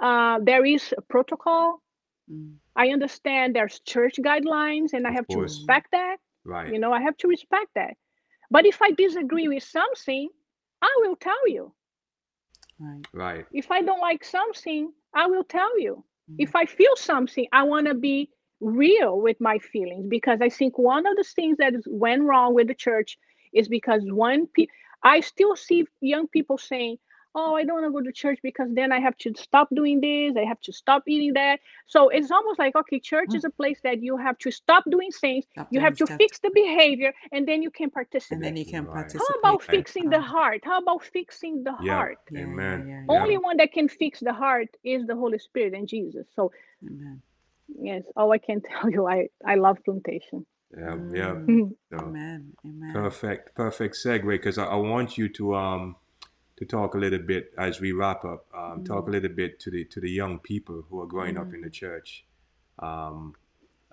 [0.01, 1.81] Uh, there is a protocol.
[2.29, 6.17] Mm, I understand there's church guidelines, and I Of have to respect that.
[6.45, 6.67] Right.
[6.67, 7.95] You know, I have to respect that.
[8.49, 10.29] But if I disagree with something,
[10.81, 11.73] I will tell you.
[12.79, 13.05] right.
[13.13, 13.45] Right.
[13.51, 16.03] If I don't like something, I will tell you.
[16.31, 16.35] Mm.
[16.37, 18.29] If I feel something, I want to be
[18.59, 22.67] real with my feelings because I think one of the things that went wrong with
[22.67, 23.17] the church
[23.53, 24.67] is because one pe-
[25.03, 26.97] I still see young people saying,
[27.35, 30.01] "Oh, I don't want to go to church because then I have to stop doing
[30.01, 33.37] this, I have to stop eating that." So it's almost like, okay, church Mm.
[33.37, 36.05] is a place that you have to stop doing things, Stop you doing have to
[36.05, 38.37] stuff, fix the behavior, and then you can participate.
[38.37, 38.93] and then you can Right.
[38.95, 39.21] participate.
[39.27, 39.77] How about Right.
[39.77, 40.61] fixing the heart?
[40.65, 41.93] How about fixing the Yeah.
[41.95, 42.19] heart?
[42.31, 42.79] Yeah, yeah, Amen.
[42.87, 43.09] yeah, Yeah.
[43.09, 46.27] Only one that can fix the heart is the Holy Spirit and Jesus.
[46.35, 46.51] So
[46.85, 47.21] Amen.
[47.79, 50.45] yes, oh, I can tell you, I I love plantation.
[50.77, 50.97] Yeah.
[51.13, 51.35] Yeah.
[51.49, 52.53] Mm, So, Amen.
[52.65, 52.93] Amen.
[52.93, 53.55] perfect.
[53.55, 55.95] Perfect segue because I, I want you to um
[56.57, 58.45] to talk a little bit as we wrap up.
[58.55, 61.53] Um, Talk a little bit to the to the young people who are growing up
[61.53, 62.25] in the church
[62.79, 63.35] um,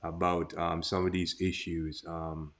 [0.02, 2.04] about um, some of these issues.
[2.06, 2.52] Um,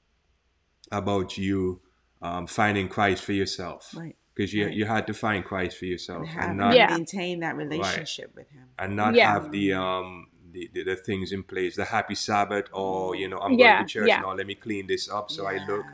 [0.91, 1.81] about you
[2.21, 3.95] um, finding Christ for yourself.
[3.97, 4.17] Right.
[4.35, 4.75] Because you, Right.
[4.75, 6.87] you had to find Christ for And yourself have and not Yeah.
[6.87, 8.69] maintain that relationship with him.
[8.79, 9.33] and not Yeah.
[9.33, 13.39] have the um the, the, the things in place, the happy Sabbath or you know,
[13.39, 14.21] I'm Yeah, going to church yeah.
[14.21, 15.87] now, let me clean this up so I look.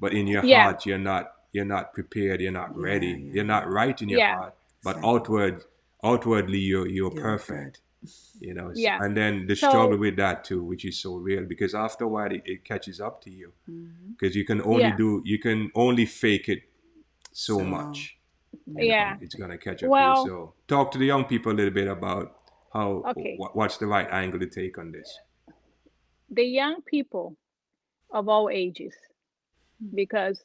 [0.00, 0.62] But in your Yeah.
[0.64, 3.32] heart you're not you're not prepared, you're not ready, yeah.
[3.34, 4.36] you're not right in your Yeah.
[4.36, 4.54] heart.
[4.82, 5.10] But Exactly.
[5.10, 5.64] outward
[6.04, 7.80] outwardly you're you're, You're perfect.
[8.38, 8.98] You know, s- Yeah.
[9.02, 12.08] and then the So- struggle with that too, which is so real because after a
[12.08, 14.10] while it, it catches up to you mm-hmm.
[14.12, 14.96] because you can only Yeah.
[14.96, 16.62] do you can only fake it
[17.32, 18.18] so, So much.
[18.66, 19.16] you know, Yeah.
[19.20, 20.36] it's gonna catch up Well- to you.
[20.36, 22.38] So talk to the young people a little bit about
[22.72, 23.34] how Okay.
[23.38, 25.18] what, what's the right angle to take on this.
[26.28, 27.36] the young people
[28.10, 28.94] of all ages
[29.82, 29.94] mm-hmm.
[29.96, 30.44] because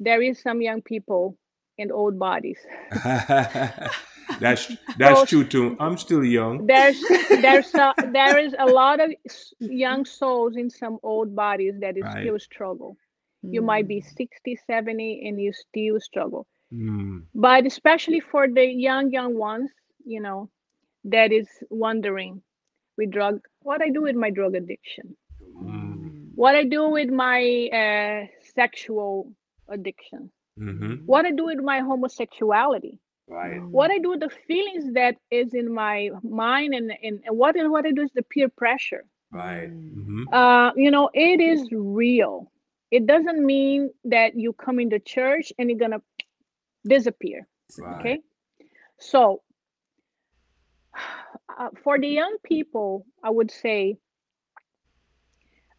[0.00, 1.36] there is some young people
[1.78, 2.58] in old bodies
[4.40, 5.76] that's that's Those- true too.
[5.80, 6.64] I'm still young.
[6.66, 9.12] there's there's a, there is a lot of
[9.60, 12.12] young souls in some old bodies that is Right.
[12.12, 12.96] still struggle
[13.42, 14.04] you might be Mm.
[14.16, 19.70] 60 70 and you still struggle Mm, but especially for the young young ones
[20.04, 20.50] you know
[21.04, 22.42] that is wondering
[22.96, 27.40] with drug what i do with my drug addiction mm, what i do with my
[27.82, 29.32] uh, sexual
[29.68, 32.98] addiction hmm what i do with my homosexuality
[33.28, 33.62] Right.
[33.70, 37.54] what i do with the feelings that is in my mind and, and, and what,
[37.56, 39.70] what i do is the peer pressure Right.
[39.70, 40.04] Mm.
[40.04, 42.50] hmm uh, you know it is real
[42.90, 46.00] it doesn't mean that you come into church and you're gonna
[46.86, 47.46] disappear
[47.78, 47.92] Right.
[47.92, 48.20] okay
[48.98, 49.42] so
[51.58, 53.96] uh, for the young people i would say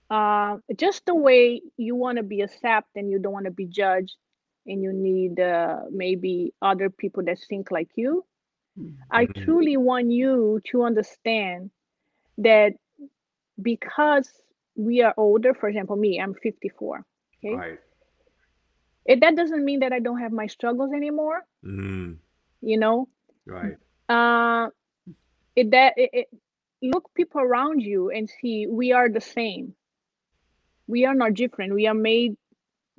[0.09, 3.65] uh, just the way you want to be accepted and you don't want to be
[3.67, 4.15] judged
[4.65, 8.23] and you need uh, maybe other people that think like you
[8.77, 8.95] Mm.
[9.11, 11.69] i truly want you to understand
[12.37, 12.73] that
[13.61, 14.31] because
[14.75, 17.05] we are older for example me i'm 54
[17.43, 17.79] okay Right.
[19.05, 22.17] it, that doesn't mean that i don't have my struggles anymore Mm,
[22.61, 23.07] you know
[23.45, 23.77] right.
[24.09, 24.67] uh
[25.55, 26.27] it that it, it,
[26.81, 29.73] look people around you and see we are the same
[30.89, 31.73] we are not different.
[31.75, 32.35] We are made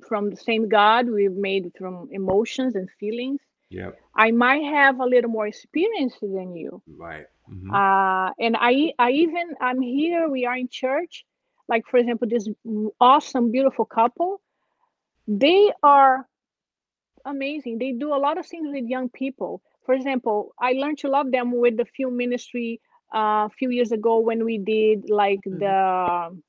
[0.09, 1.07] from the same god.
[1.09, 3.41] We're made from emotions and feelings.
[3.69, 3.91] Yeah.
[4.15, 6.71] i might have a little more experience than you.
[7.05, 7.25] Right.
[7.47, 8.73] hmm uh and i
[9.05, 11.25] i even i'm here we are in church.
[11.73, 12.47] Like for example this
[12.99, 14.31] awesome beautiful couple
[15.27, 16.27] they are
[17.25, 17.77] amazing.
[17.79, 19.61] They do a lot of things with young people.
[19.85, 22.79] For example i learned to love them with the film ministry
[23.15, 25.59] uh, a few years ago when we did like Mhm.
[25.59, 26.41] the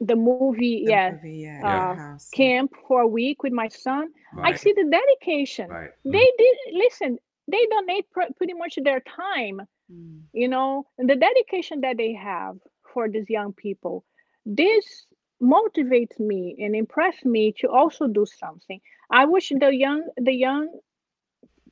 [0.00, 2.34] the movie The yeah movie, yeah, uh, Your House.
[2.34, 4.08] camp for a week with my son.
[4.42, 5.76] I see the dedication.
[5.76, 5.90] Right.
[6.04, 7.18] they did listen
[7.50, 10.28] they donate pr- pretty much their time Mm.
[10.32, 12.56] you know and the dedication that they have
[12.92, 14.04] for these young people.
[14.44, 15.06] This
[15.42, 18.80] motivates me and impress me to also do something.
[19.10, 20.80] I wish the young the young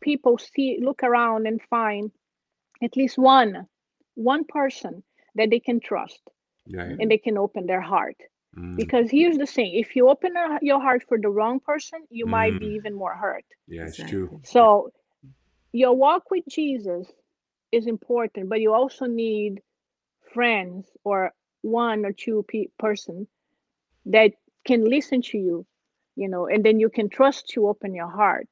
[0.01, 2.11] people see look around and find
[2.83, 3.67] at least one
[4.15, 5.03] one person
[5.35, 6.23] that they can trust
[6.73, 6.97] Right.
[6.99, 8.17] and they can open their heart
[8.57, 11.99] Mm, because here's the thing if you open your- your heart for the wrong person
[12.11, 12.77] you might be Mm.
[12.79, 14.11] even more hurt yeah, it's Exactly.
[14.19, 14.41] true.
[14.45, 14.91] so
[15.73, 17.13] your walk with Jesus
[17.73, 19.63] is important, but you also need
[20.33, 23.27] friends or one or two pe- person
[24.07, 24.33] that
[24.65, 25.67] can listen to you,
[26.17, 28.49] you know, and then you can trust to open your heart.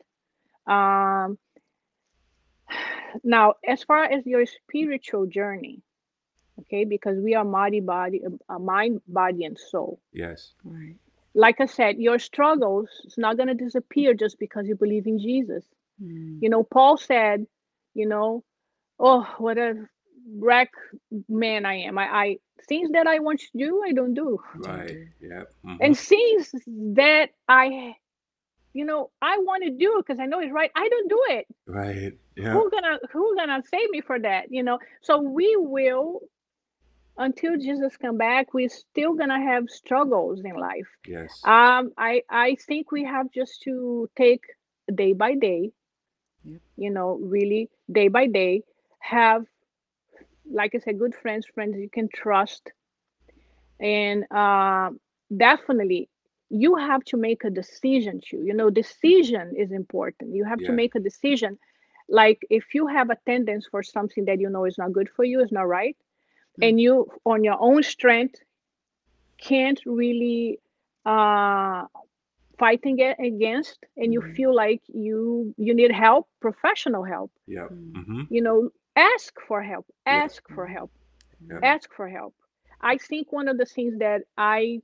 [0.66, 1.38] Um,
[3.24, 5.82] now, as far as your spiritual journey,
[6.60, 10.00] okay, because we are body, body, uh, mind, body, and soul.
[10.12, 10.54] Yes.
[10.64, 10.96] Right.
[11.34, 15.18] Like I said, your struggles is not going to disappear just because you believe in
[15.18, 15.64] Jesus.
[16.02, 16.38] Mm.
[16.40, 17.46] You know, Paul said,
[17.94, 18.44] you know,
[18.98, 19.74] oh, what a
[20.38, 20.70] wreck
[21.28, 21.98] man I am.
[21.98, 22.36] I, I
[22.68, 24.38] things that I want to do, I don't do.
[24.56, 24.88] Right.
[24.88, 25.06] do.
[25.20, 25.42] Yeah.
[25.64, 26.54] mhm, And things
[26.94, 27.94] that I,
[28.72, 30.70] you know, I want to do because I know it's right.
[30.74, 31.46] I don't do it.
[31.66, 32.12] Right.
[32.36, 32.52] Yeah.
[32.52, 34.50] Who gonna who gonna save me for that?
[34.50, 34.78] You know.
[35.02, 36.20] So we will
[37.16, 40.90] until Jesus come back, we're still gonna have struggles in life.
[41.06, 41.44] Yes.
[41.44, 44.42] Um, I I think we have just to take
[44.94, 45.72] day by day.
[46.44, 46.60] Yep.
[46.76, 48.62] You know, really day by day,
[49.00, 49.46] have
[50.50, 52.72] like I said, good friends, friends you can trust,
[53.80, 54.90] and uh,
[55.36, 56.08] definitely
[56.50, 58.20] you have to make a decision.
[58.30, 60.34] To you know, decision is important.
[60.34, 60.64] You have Yeah.
[60.64, 61.58] to make a decision.
[62.08, 65.24] Like if you have a tendency for something that you know is not good for
[65.24, 65.96] you, is not right.
[66.60, 68.36] And you on your own strength
[69.40, 70.58] can't really
[71.04, 71.84] uh
[72.58, 74.36] fighting it against and you Mhm.
[74.36, 77.68] feel like you you need help professional help yeah.
[77.70, 78.04] Mm.
[78.04, 80.20] hmm you know ask for help Yeah.
[80.22, 80.90] ask for help
[81.40, 81.62] Yeah.
[81.62, 82.34] ask for help
[82.80, 84.80] i think one of the things that i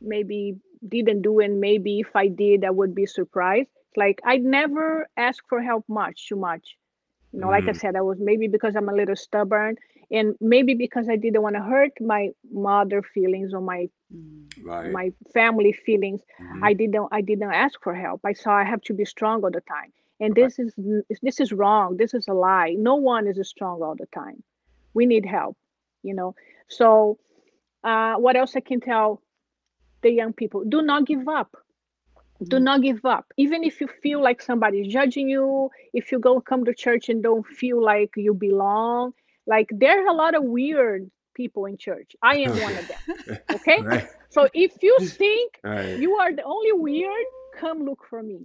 [0.00, 0.56] maybe
[0.86, 5.44] didn't do and maybe if i did i would be surprised like i never ask
[5.48, 6.76] for help much too much
[7.34, 7.82] you know like i Mm.
[7.82, 9.76] said i was maybe because i'm a little stubborn
[10.10, 14.50] and maybe because i didn't want to hurt my mother feelings or my Mm.
[14.62, 15.00] Right.
[15.00, 16.62] my family feelings Mhm.
[16.62, 19.50] i didn't i didn't ask for help i saw i have to be strong all
[19.50, 20.52] the time and Right.
[20.52, 20.74] this is
[21.22, 24.42] this is wrong this is a lie no one is strong all the time
[24.94, 25.56] we need help
[26.02, 26.34] you know
[26.68, 27.18] so
[27.84, 29.20] uh, what else i can tell
[30.02, 31.56] the young people do not give up
[32.48, 36.40] do not give up even if you feel like somebody's judging you if you go
[36.40, 39.12] come to church and don't feel like you belong
[39.46, 42.98] like there's a lot of weird people in church i am one of them
[43.54, 44.08] okay Right.
[44.28, 45.96] so if you think Right.
[45.96, 47.26] you are the only weird,
[47.58, 48.40] come look for me.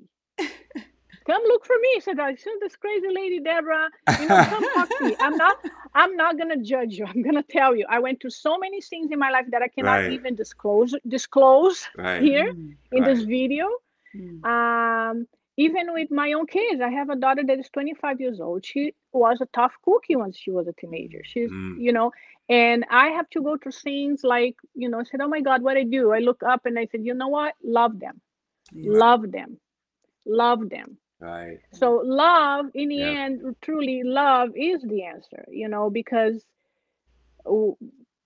[1.29, 1.99] Come look for me.
[2.01, 5.15] Said I said this crazy lady Deborah, you know, come talk to me.
[5.19, 5.57] I'm not
[5.95, 7.05] I'm not gonna judge you.
[7.05, 7.85] I'm gonna tell you.
[7.89, 10.17] I went through so many things in my life that I cannot Right.
[10.17, 12.31] even disclose disclose Right.
[12.31, 12.77] here Mm.
[12.91, 13.67] in this video.
[14.15, 14.43] Mm.
[14.43, 15.27] Um
[15.57, 18.65] even with my own kids, I have a daughter that is 25 years old.
[18.65, 21.21] She was a tough cookie when she was a teenager.
[21.23, 21.75] She's, Mm.
[21.75, 22.11] you know,
[22.49, 25.61] and I have to go through things like, you know, I said, oh my God,
[25.63, 26.11] what I do?
[26.11, 27.55] I look up and I said, you know what?
[27.63, 28.21] Love them,
[28.71, 29.03] Yes.
[29.03, 29.59] love them,
[30.25, 30.97] love them.
[31.19, 31.59] Right.
[31.71, 33.15] So love, in the Yeah.
[33.15, 36.45] end, truly love is the answer, you know, because,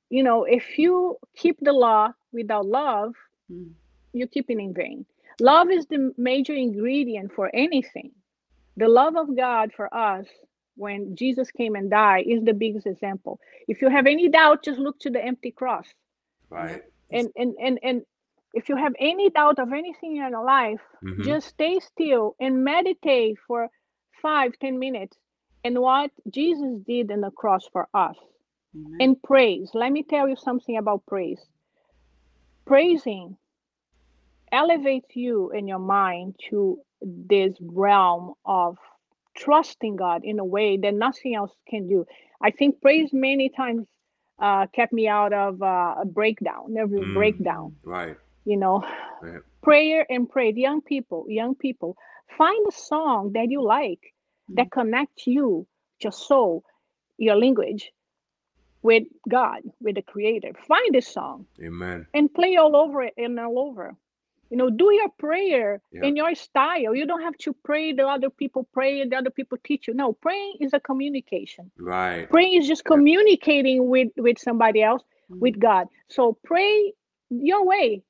[0.09, 3.13] you know, if you keep the law without love,
[3.49, 3.75] Mm.
[4.13, 5.05] you keep it in vain.
[5.39, 8.11] Love is the major ingredient for anything.
[8.77, 10.27] The love of God for us
[10.75, 13.39] when Jesus came and died is the biggest example.
[13.67, 15.93] If you have any doubt, just look to the empty cross.
[16.49, 16.83] Right.
[17.11, 18.03] And and and and
[18.53, 21.23] if you have any doubt of anything in your life, Mhm.
[21.25, 23.69] just stay still and meditate for
[24.21, 25.17] five, ten minutes
[25.63, 28.17] and what Jesus did in the cross for us.
[28.75, 28.97] Amen.
[29.01, 29.71] And praise.
[29.73, 31.45] Let me tell you something about praise.
[32.65, 33.37] Praising
[34.51, 38.77] elevates you in your mind to this realm of
[39.35, 42.05] trusting God in a way that nothing else can do.
[42.41, 43.87] I think praise many times
[44.39, 47.13] uh, kept me out of uh, a breakdown, nervous Mm.
[47.13, 47.75] breakdown.
[47.83, 48.17] Right.
[48.45, 48.83] You know,
[49.23, 49.39] Yeah.
[49.61, 50.51] prayer and pray.
[50.51, 51.97] the Young people, young people,
[52.37, 54.13] find a song that you like
[54.49, 55.65] that connects you,
[56.01, 56.63] your soul,
[57.17, 57.91] your language
[58.81, 60.53] with God, with the Creator.
[60.67, 62.05] Find a song Amen.
[62.13, 63.95] and play all over it and all over.
[64.49, 66.03] You know, do your prayer Yeah.
[66.03, 66.93] in your style.
[66.93, 69.93] You don't have to pray the other people pray and the other people teach you.
[69.93, 71.71] No, praying is a communication.
[71.79, 72.29] Right.
[72.29, 72.95] Praying is just Yeah.
[72.95, 75.39] communicating with with somebody else, Mm.
[75.39, 75.87] with God.
[76.09, 76.93] So pray
[77.29, 78.03] your way.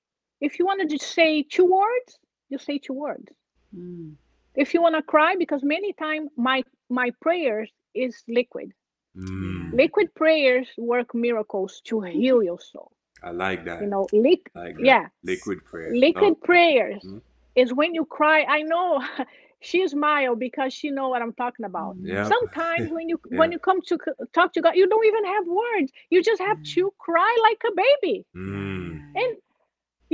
[0.47, 2.11] If you want to just say two words,
[2.49, 3.29] you say two words.
[3.75, 4.15] Mm.
[4.55, 8.71] If you want to cry, because many times my my prayers is liquid.
[9.17, 9.73] Mm.
[9.73, 12.91] Liquid prayers work miracles to heal your soul.
[13.23, 13.81] I like that.
[13.81, 14.85] You know, liquid like that.
[14.91, 15.05] yeah.
[15.23, 15.91] Liquid prayer.
[16.05, 17.21] liquid prayers Mhm.
[17.63, 18.87] is when you cry i know
[19.69, 22.07] she smiled because she know what i'm talking about Mm.
[22.13, 22.23] Yeah.
[22.35, 23.37] sometimes when you Yeah.
[23.39, 23.95] when you come to
[24.37, 26.73] talk to god you don't even have words you just have Mm.
[26.75, 28.99] to cry like a baby Mm.
[29.21, 29.31] and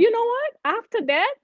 [0.02, 0.50] you know what?
[0.78, 1.34] After that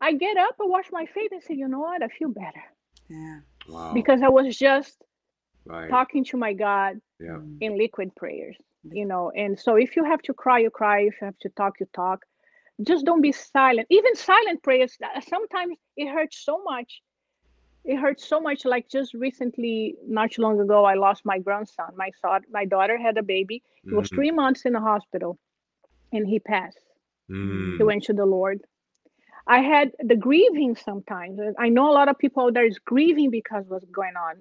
[0.00, 2.02] i get up and wash my face and say you know what?
[2.02, 2.64] I feel better.
[3.08, 3.40] Yeah.
[3.68, 3.92] Wow.
[3.92, 5.02] because i was just
[5.66, 5.90] right.
[5.90, 7.40] talking to my god Yeah.
[7.60, 8.56] In liquid prayers
[8.90, 9.30] you know?
[9.34, 11.00] And so if you have to cry you cry.
[11.00, 12.20] If you have to talk you talk.
[12.86, 13.86] Just don't be silent.
[13.90, 17.02] Even silent prayers uh, sometimes it hurts so much.
[17.84, 18.64] It hurts so much.
[18.64, 21.90] Like just recently not too long ago i lost my grandson.
[21.96, 23.62] My son my daughter had a baby.
[23.88, 24.14] He was Mhm.
[24.14, 25.38] three months in the hospital
[26.12, 26.84] and he passed
[27.32, 27.76] Mm.
[27.78, 28.60] he went to the lord
[29.46, 33.64] i had the grieving sometimes i know a lot of people there is grieving because
[33.68, 34.36] what's going on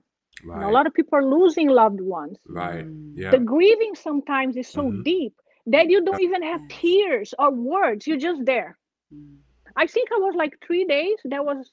[0.53, 2.85] you know, a lot of people are losing loved ones Right.
[2.85, 3.13] Mm.
[3.15, 3.31] Yeah.
[3.31, 5.03] the grieving sometimes is so Mhm.
[5.03, 5.33] deep
[5.67, 8.77] that you don't even have tears or words you're just there
[9.13, 9.37] Mm.
[9.75, 11.71] i think i was like three days that was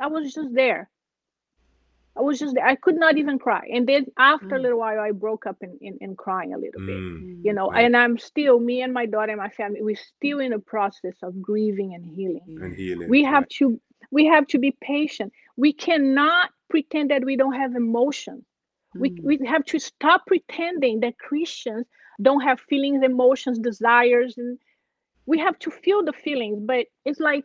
[0.00, 0.90] i was just there
[2.18, 4.62] i was just there i could not even cry and then after a Mm.
[4.62, 7.42] little while i broke up in, in, in crying a little bit Mm.
[7.42, 7.76] you know Right.
[7.76, 11.16] and i'm still me and my daughter and my family we're still in the process
[11.22, 13.06] of grieving and healing And healing.
[13.06, 13.54] we have Right.
[13.58, 18.44] to we have to be patient we cannot pretend that we don't have emotion
[18.98, 19.22] we, Mm.
[19.22, 21.86] we have to stop pretending that christians
[22.22, 24.58] don't have feelings emotions desires and
[25.26, 27.44] we have to feel the feelings but it's like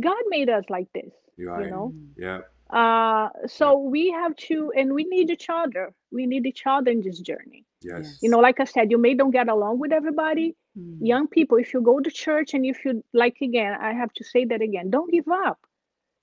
[0.00, 2.12] god made us like this You're you know Mm.
[2.16, 2.40] Yeah.
[2.70, 5.92] Uh so we have to and we need each other.
[6.10, 7.64] We need each other in this journey.
[7.82, 8.18] Yes.
[8.20, 10.56] you know like i said you may don't get along with everybody.
[10.78, 10.98] Mm.
[11.00, 14.24] young people if you go to church and if you like again i have to
[14.24, 15.58] say that again don't give up.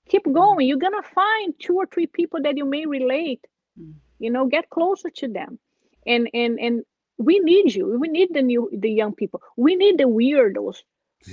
[0.08, 0.68] Keep going.
[0.68, 3.44] You're gonna find two or three people that you may relate.
[3.80, 3.94] Mm.
[4.18, 5.58] you know get closer to them.
[6.06, 6.82] And and and
[7.18, 7.98] we need you.
[7.98, 9.40] We need the new the young people.
[9.56, 10.82] We need the weirdos.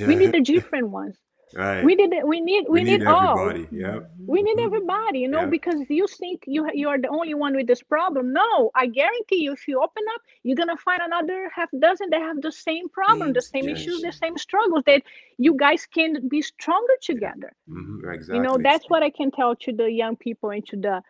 [0.07, 1.17] We need the different ones.
[1.55, 1.83] Right.
[1.83, 2.25] We need it.
[2.27, 2.65] We need.
[2.69, 3.37] We, need, all.
[3.39, 3.67] everybody.
[3.71, 4.11] Yep.
[4.27, 4.65] We need Mhm.
[4.65, 5.45] everybody, you know, Yeah.
[5.57, 8.33] because you think you you are the only one with this problem.
[8.33, 12.21] No, I guarantee you, if you open up, you're gonna find another half dozen that
[12.21, 14.83] have the same problem, the Same same issues, the same struggles.
[14.85, 15.01] That
[15.37, 17.51] you guys can be stronger together.
[17.69, 18.35] Mhm, Exactly.
[18.37, 21.03] You know, that's what I can tell to the young people and to the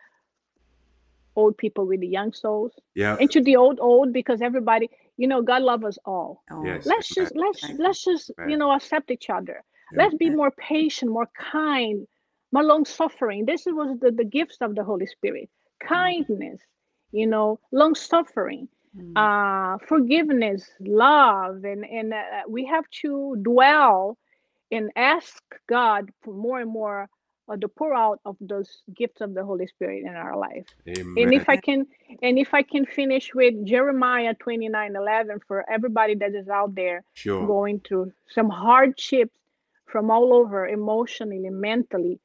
[1.36, 3.16] old people with the young souls, yeah.
[3.18, 6.42] and to the old old because everybody, you know, God loves us all.
[6.50, 6.86] Oh, Yes.
[6.86, 9.62] Let's just let's let's just you know accept each other.
[9.96, 12.06] Let's be more patient, more kind,
[12.52, 13.44] more long suffering.
[13.46, 15.48] This was the, the gifts of the Holy Spirit.
[15.80, 16.60] Kindness,
[17.12, 19.16] you know, long suffering, Mm.
[19.16, 24.18] uh, forgiveness, love, and and uh, we have to dwell
[24.70, 27.08] and ask God for more and more
[27.48, 30.66] of the pour out of those gifts of the Holy Spirit in our life.
[30.86, 31.14] Amen.
[31.16, 31.86] And if I can,
[32.22, 36.74] and if I can finish with Jeremiah twenty nine eleven for everybody that is out
[36.74, 37.46] there sure.
[37.46, 39.32] going through some hardships
[39.92, 42.20] from all over, emotionally, mentally,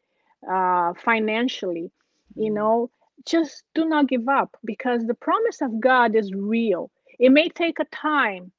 [0.50, 1.92] uh, financially,
[2.36, 2.54] you Mm.
[2.54, 2.92] know,
[3.26, 6.92] just do not give up because the promise of God is real.
[7.20, 8.52] It may take a time.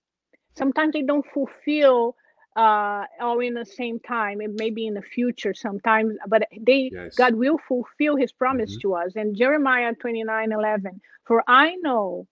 [0.56, 2.16] Sometimes they don't fulfill
[2.56, 4.40] uh, all in the same time.
[4.42, 7.16] It may be in the future sometimes, but they Yes.
[7.16, 8.78] God will fulfill His promise Mhm.
[8.78, 9.16] to us.
[9.16, 11.00] And Jeremiah twenty nine eleven.
[11.26, 12.26] For I know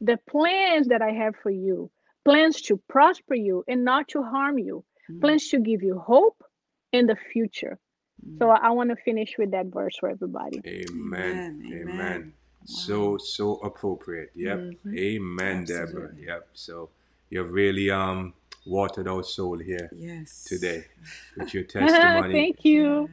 [0.00, 1.90] the plans that I have for you,
[2.24, 5.20] plans to prosper you and not to harm you, Mm.
[5.20, 6.42] plans to give you hope
[6.92, 7.78] in the future.
[8.26, 8.38] Mm.
[8.38, 10.60] So I want to finish with that verse for everybody.
[10.66, 10.86] Amen.
[10.90, 11.72] Amen.
[11.72, 11.82] Amen.
[11.82, 12.32] Amen.
[12.64, 13.16] So Wow.
[13.18, 14.30] so appropriate.
[14.34, 14.58] Yep.
[14.86, 14.96] Mhm.
[14.98, 16.14] Amen, Deborah.
[16.18, 16.48] Yep.
[16.54, 16.88] So
[17.30, 18.32] you've really um
[18.66, 20.44] watered our soul here Yes.
[20.44, 20.86] today
[21.36, 23.10] with your testimony Thank you.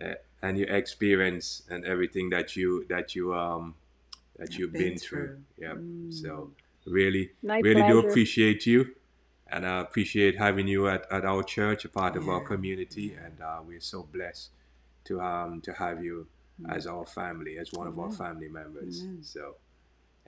[0.00, 3.74] Uh, and your experience and everything that you that you um
[4.38, 5.28] that I've you've been been through.
[5.28, 5.66] through.
[5.68, 5.76] Yep.
[5.76, 6.12] Mm.
[6.14, 6.50] So
[6.86, 8.94] really My really do appreciate you
[9.50, 13.40] and I appreciate having you at, at our church, a part of our community, and
[13.40, 14.50] uh, we're so blessed
[15.04, 16.26] to um to have you
[16.60, 16.74] Mm.
[16.74, 19.02] as our family, as one of our family members.
[19.02, 19.22] Amen.
[19.22, 19.56] So,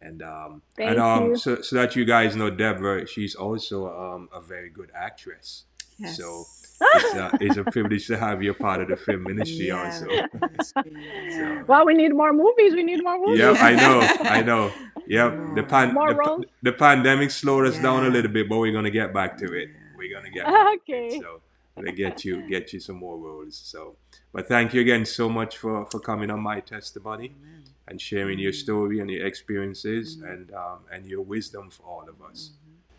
[0.00, 1.36] and um Thank and um you.
[1.36, 5.64] so so that you guys know, Deborah, she's also um a very good actress.
[5.98, 6.16] Yes.
[6.18, 6.44] So
[6.80, 9.84] it's a, it's a privilege to have you a part of the film ministry Yeah,
[9.84, 10.06] also.
[10.40, 10.92] ministry,
[11.38, 11.62] yeah.
[11.66, 12.74] Well, we need more movies.
[12.74, 13.38] We need more movies.
[13.40, 14.72] Yeah, I know, I know.
[15.06, 18.72] Yep, the pan More the, the pandemic slowed us down a little bit, but we're
[18.72, 19.70] gonna get back to it.
[19.96, 21.06] We're gonna get back to it.
[21.06, 21.20] Okay.
[21.20, 21.40] So
[21.76, 23.56] gonna get you get you some more roles.
[23.56, 23.96] So,
[24.32, 27.62] but thank you again so much for for coming on my testimony Amen.
[27.86, 30.32] and sharing your story and your experiences Mhm.
[30.32, 32.50] and um and your wisdom for all of us.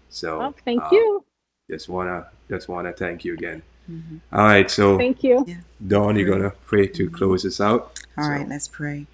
[0.10, 1.24] So, Oh, thank uh, you.
[1.70, 3.62] Just wanna just wanna thank you again.
[3.90, 4.20] Mhm.
[4.34, 5.46] All right, so Thank you.
[5.88, 8.00] Dawn, you're gonna pray to close us out.
[8.18, 9.06] All So- right, let's pray.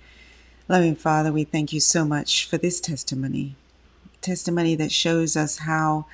[0.68, 3.56] Loving Father, we thank you so much for this testimony.
[4.22, 6.06] Testimony that shows us how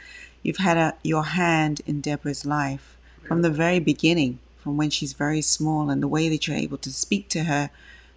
[0.43, 5.13] you've had a, your hand in Deborah's life from the very beginning, from when she's
[5.13, 7.69] very small, and the way that you're able to speak to her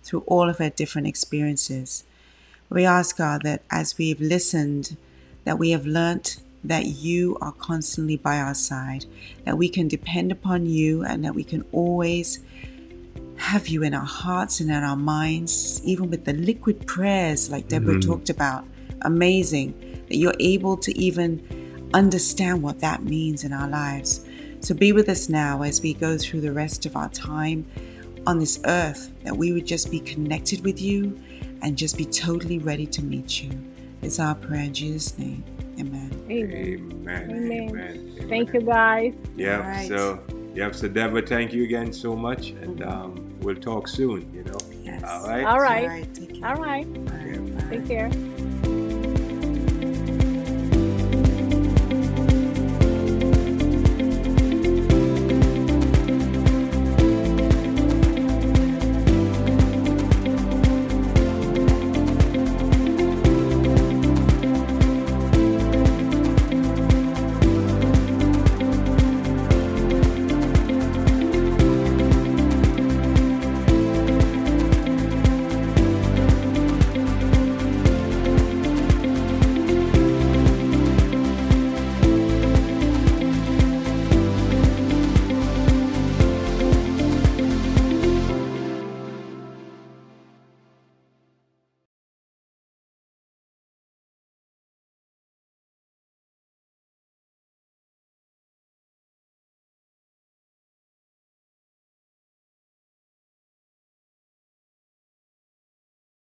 [0.03, 2.05] through all of her different experiences.
[2.69, 4.97] We ask God that as we've listened,
[5.45, 9.05] that we have learnt that you are constantly by our side,
[9.45, 12.41] that we can depend upon you, and that we can always
[13.37, 17.69] have you in our hearts and in our minds, even with the liquid prayers like
[17.69, 18.07] Deborah Mhm.
[18.07, 18.65] talked about.
[19.03, 19.75] Amazing
[20.09, 21.43] that you're able to even
[21.93, 24.21] understand what that means in our lives.
[24.61, 27.67] So be with us now as we go through the rest of our time
[28.27, 31.19] on this earth, that we would just be connected with you
[31.61, 33.51] and just be totally ready to meet you.
[34.01, 35.45] It's our prayer in Jesus' name.
[35.79, 36.25] Amen.
[36.31, 36.53] Amen.
[36.53, 37.31] Amen.
[37.31, 37.69] Amen.
[37.71, 38.29] Amen.
[38.29, 39.15] Thank you, guys.
[39.37, 39.59] Yeah.
[39.59, 39.89] All right.
[39.89, 40.23] So,
[40.55, 40.71] yeah.
[40.73, 44.33] So, Deborah, thank you again so much, and um, we'll talk soon.
[44.33, 44.59] You know.
[44.83, 45.03] Yes.
[45.05, 45.45] All right.
[45.45, 45.83] All right.
[45.83, 46.15] All right.
[46.15, 46.49] Take care.
[46.49, 47.05] All right.
[47.07, 47.63] Bye.
[47.63, 47.71] Bye.
[47.71, 48.11] Take care.